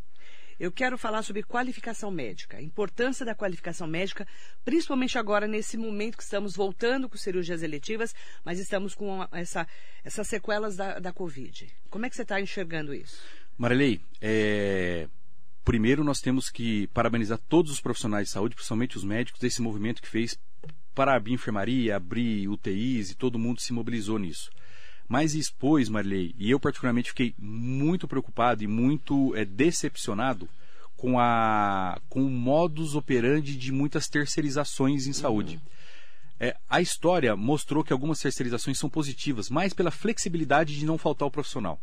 [0.58, 4.26] Eu quero falar sobre qualificação médica, a importância da qualificação médica,
[4.64, 8.12] principalmente agora nesse momento que estamos voltando com cirurgias eletivas,
[8.44, 9.68] mas estamos com essa,
[10.04, 11.68] essas sequelas da, da Covid.
[11.88, 13.22] Como é que você está enxergando isso?
[13.56, 15.08] Marilei, é...
[15.64, 20.02] primeiro nós temos que parabenizar todos os profissionais de saúde, principalmente os médicos, desse movimento
[20.02, 20.36] que fez
[20.92, 24.50] para abrir enfermaria, abrir UTIs e todo mundo se mobilizou nisso.
[25.08, 30.46] Mas expôs, Marley, e eu particularmente fiquei muito preocupado e muito é, decepcionado
[30.98, 35.54] com, a, com o modus operandi de muitas terceirizações em saúde.
[35.54, 35.78] Uhum.
[36.40, 41.26] É, a história mostrou que algumas terceirizações são positivas, mas pela flexibilidade de não faltar
[41.26, 41.80] o profissional.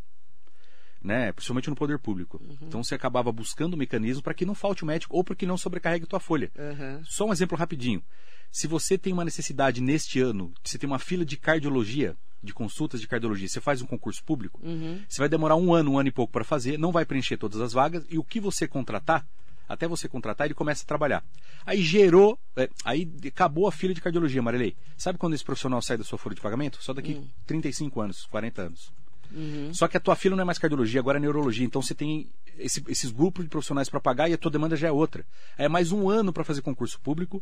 [1.04, 1.32] Né?
[1.32, 2.40] Principalmente no poder público.
[2.42, 2.58] Uhum.
[2.62, 5.46] Então você acabava buscando um mecanismo para que não falte o médico ou para que
[5.46, 6.52] não sobrecarregue tua folha.
[6.58, 7.04] Uhum.
[7.06, 8.04] Só um exemplo rapidinho.
[8.52, 13.01] Se você tem uma necessidade neste ano, você tem uma fila de cardiologia, de consultas
[13.01, 15.01] de cardiologia, você faz um concurso público, uhum.
[15.08, 17.60] você vai demorar um ano, um ano e pouco para fazer, não vai preencher todas
[17.60, 19.25] as vagas, e o que você contratar,
[19.67, 21.23] até você contratar, ele começa a trabalhar.
[21.65, 24.75] Aí gerou, é, aí acabou a fila de cardiologia, Marilei.
[24.95, 26.77] Sabe quando esse profissional sai da sua folha de pagamento?
[26.81, 27.27] Só daqui uhum.
[27.47, 28.91] 35 anos, 40 anos.
[29.31, 29.73] Uhum.
[29.73, 31.65] Só que a tua fila não é mais cardiologia, agora é neurologia.
[31.65, 34.88] Então você tem esse, esses grupos de profissionais para pagar e a tua demanda já
[34.88, 35.25] é outra.
[35.58, 37.41] É mais um ano para fazer concurso público.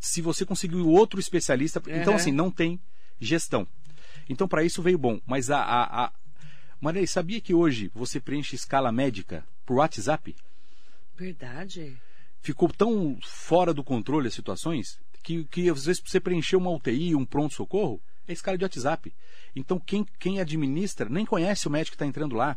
[0.00, 2.00] Se você conseguir outro especialista, uhum.
[2.00, 2.80] então assim não tem
[3.20, 3.66] gestão.
[4.28, 5.20] Então para isso veio bom.
[5.26, 6.12] Mas a, a, a...
[6.80, 10.34] Maria, sabia que hoje você preenche escala médica por WhatsApp?
[11.16, 11.96] Verdade.
[12.40, 17.14] Ficou tão fora do controle as situações que, que às vezes você preencher uma UTI,
[17.14, 19.12] um pronto socorro, é escala de WhatsApp.
[19.54, 22.56] Então quem, quem administra nem conhece o médico que está entrando lá.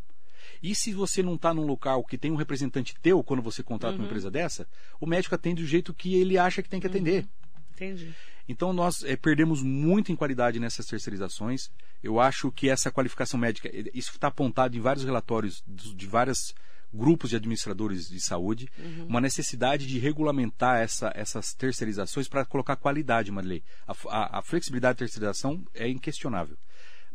[0.61, 3.95] E se você não está num local que tem um representante teu quando você contrata
[3.95, 4.01] uhum.
[4.01, 4.67] uma empresa dessa,
[4.99, 7.23] o médico atende do jeito que ele acha que tem que atender.
[7.23, 7.61] Uhum.
[7.73, 8.13] Entendi.
[8.47, 11.69] Então nós é, perdemos muito em qualidade nessas terceirizações.
[12.03, 16.53] Eu acho que essa qualificação médica, eh, isso está apontado em vários relatórios de vários
[16.93, 19.05] grupos de administradores de saúde, uhum.
[19.07, 23.63] uma necessidade de regulamentar essa, essas terceirizações para colocar qualidade, Marilei.
[23.87, 26.57] A, a, a flexibilidade da terceirização é inquestionável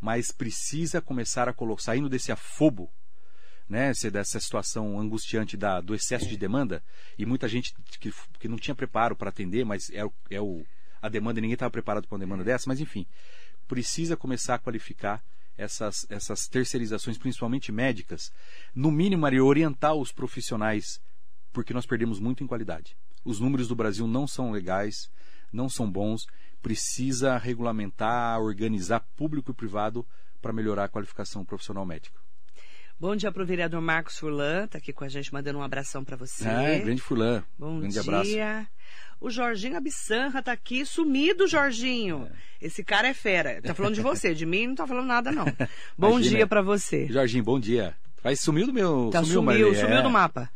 [0.01, 2.91] mas precisa começar a colocar, saindo desse afobo,
[3.69, 6.83] né, dessa situação angustiante da, do excesso de demanda
[7.19, 10.65] e muita gente que, que não tinha preparo para atender, mas é, é o,
[11.01, 13.07] a demanda ninguém estava preparado para uma demanda dessa, mas enfim,
[13.67, 15.23] precisa começar a qualificar
[15.57, 18.33] essas, essas terceirizações, principalmente médicas,
[18.75, 21.01] no mínimo, Maria, orientar os profissionais,
[21.53, 22.97] porque nós perdemos muito em qualidade.
[23.25, 25.11] Os números do Brasil não são legais,
[25.53, 26.27] não são bons,
[26.63, 30.07] precisa regulamentar, organizar público e privado
[30.41, 32.26] para melhorar a qualificação profissional médica.
[32.99, 36.03] Bom dia para o vereador Marcos Furlan, está aqui com a gente, mandando um abração
[36.03, 36.49] para você.
[36.49, 37.45] Ah, grande Furlan.
[37.59, 38.01] Bom grande dia.
[38.01, 38.69] abraço.
[39.21, 42.27] O Jorginho Abissanra está aqui, sumido, Jorginho.
[42.63, 42.67] É.
[42.67, 43.61] Esse cara é fera.
[43.61, 45.45] Tá falando de você, de mim não tá falando nada, não.
[45.97, 46.37] Bom Imagina.
[46.37, 47.07] dia para você.
[47.07, 47.95] Jorginho, bom dia.
[48.23, 49.11] Faz sumiu do meu.
[49.13, 50.03] Tá, sumiu, sumiu, sumiu é.
[50.03, 50.51] do mapa.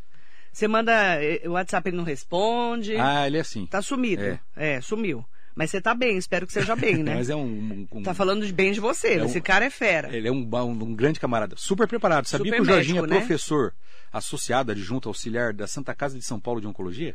[0.51, 2.97] Você manda eh, o WhatsApp, ele não responde.
[2.97, 3.67] Ah, ele é assim.
[3.67, 4.23] Tá sumido.
[4.23, 5.25] É, é sumiu.
[5.61, 7.17] Mas você tá bem, espero que seja bem, né?
[7.17, 8.03] Mas é um, um, um.
[8.03, 10.09] Tá falando de bem de você, é esse um, cara é fera.
[10.17, 12.25] Ele é um, um, grande camarada, super preparado.
[12.25, 13.73] Sabia super que o Jorginho médico, é professor né?
[14.11, 17.15] associado, adjunto auxiliar da Santa Casa de São Paulo de Oncologia?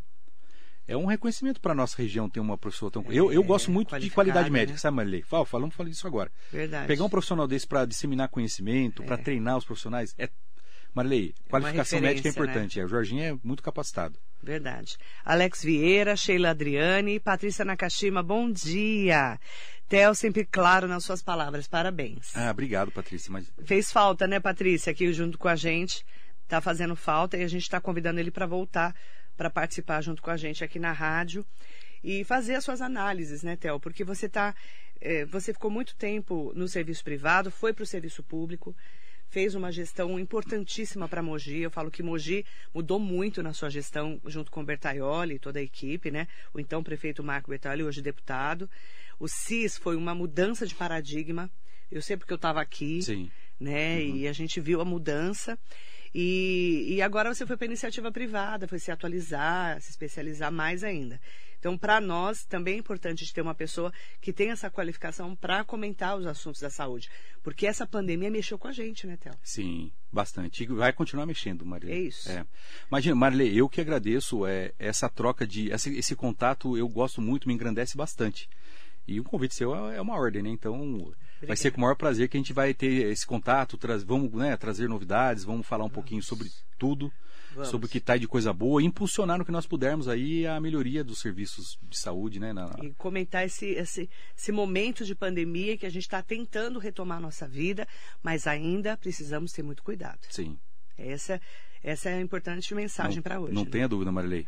[0.87, 3.01] É um reconhecimento para a nossa região ter uma professora tão.
[3.09, 4.77] É, eu, eu gosto muito de qualidade médica, né?
[4.77, 5.23] sabe, Marilei?
[5.23, 6.31] Fala, falamos fala disso agora.
[6.51, 6.85] Verdade.
[6.85, 9.05] Pegar um profissional desse para disseminar conhecimento, é.
[9.07, 10.29] para treinar os profissionais, é.
[10.95, 12.33] Marilei, é qualificação médica é né?
[12.33, 12.77] importante.
[12.77, 12.81] Né?
[12.81, 14.17] É, o Jorginho é muito capacitado.
[14.41, 14.97] Verdade.
[15.25, 19.37] Alex Vieira, Sheila Adriane, Patrícia Nakashima, bom dia.
[19.89, 22.35] Theo, sempre claro nas suas palavras, parabéns.
[22.35, 23.31] Ah, obrigado, Patrícia.
[23.31, 23.51] Mas...
[23.65, 26.05] Fez falta, né, Patrícia, aqui junto com a gente.
[26.47, 28.95] Tá fazendo falta e a gente está convidando ele para voltar
[29.35, 31.45] para participar junto com a gente aqui na rádio
[32.01, 33.79] e fazer as suas análises, né, Theo?
[33.79, 34.55] Porque você tá,
[35.01, 38.73] é, você ficou muito tempo no serviço privado, foi para o serviço público
[39.29, 41.61] fez uma gestão importantíssima para Mogi.
[41.61, 45.59] Eu falo que Mogi mudou muito na sua gestão, junto com o Bertaioli e toda
[45.59, 46.27] a equipe, né?
[46.53, 48.69] O então prefeito Marco Bertaioli, hoje deputado.
[49.19, 51.49] O CIS foi uma mudança de paradigma.
[51.91, 53.31] Eu sei porque eu estava aqui, Sim.
[53.59, 53.97] né?
[53.97, 54.15] Uhum.
[54.17, 55.57] E a gente viu a mudança.
[56.13, 61.19] E, e agora você foi para iniciativa privada, foi se atualizar, se especializar mais ainda.
[61.65, 63.91] Então, para nós, também é importante ter uma pessoa
[64.21, 67.09] que tenha essa qualificação para comentar os assuntos da saúde.
[67.41, 69.33] Porque essa pandemia mexeu com a gente, né, Théo?
[69.41, 70.61] Sim, bastante.
[70.61, 71.95] E vai continuar mexendo, Marilei.
[71.95, 72.29] É isso.
[72.29, 72.45] É.
[72.87, 75.71] Imagina, Marilei, eu que agradeço é, essa troca de.
[75.71, 78.47] Esse, esse contato eu gosto muito, me engrandece bastante.
[79.07, 80.49] E o convite seu é, é uma ordem, né?
[80.51, 81.47] Então, Obrigada.
[81.47, 84.31] vai ser com o maior prazer que a gente vai ter esse contato, traz, vamos
[84.33, 85.95] né, trazer novidades, vamos falar um vamos.
[85.95, 86.47] pouquinho sobre
[86.77, 87.11] tudo.
[87.55, 87.69] Vamos.
[87.69, 91.03] sobre o que está de coisa boa impulsionar no que nós pudermos aí a melhoria
[91.03, 92.51] dos serviços de saúde, né?
[92.51, 92.69] Na...
[92.83, 97.21] E comentar esse, esse, esse momento de pandemia que a gente está tentando retomar a
[97.21, 97.87] nossa vida,
[98.21, 100.19] mas ainda precisamos ter muito cuidado.
[100.29, 100.57] Sim.
[100.97, 101.41] Essa,
[101.83, 103.53] essa é a importante mensagem para hoje.
[103.53, 103.69] Não né?
[103.69, 104.47] tenha dúvida, Marilei.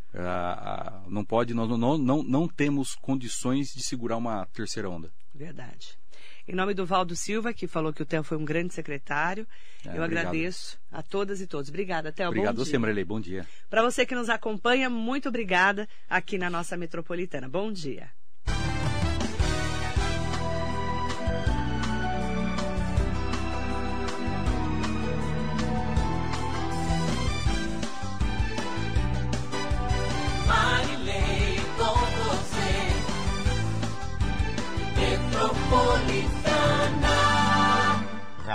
[1.08, 5.12] não pode, nós não, não, não temos condições de segurar uma terceira onda.
[5.34, 5.98] Verdade.
[6.48, 9.46] Em nome do Valdo Silva, que falou que o Theo foi um grande secretário,
[9.86, 10.28] é, eu obrigado.
[10.28, 11.70] agradeço a todas e todos.
[11.70, 12.30] Obrigada, Theo.
[12.30, 13.04] Obrigado a você, Marilei.
[13.04, 13.46] Bom dia.
[13.70, 17.50] Para você que nos acompanha, muito obrigada aqui na nossa metropolitana.
[17.50, 18.10] Bom dia.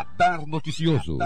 [0.02, 1.18] Radar Noticioso.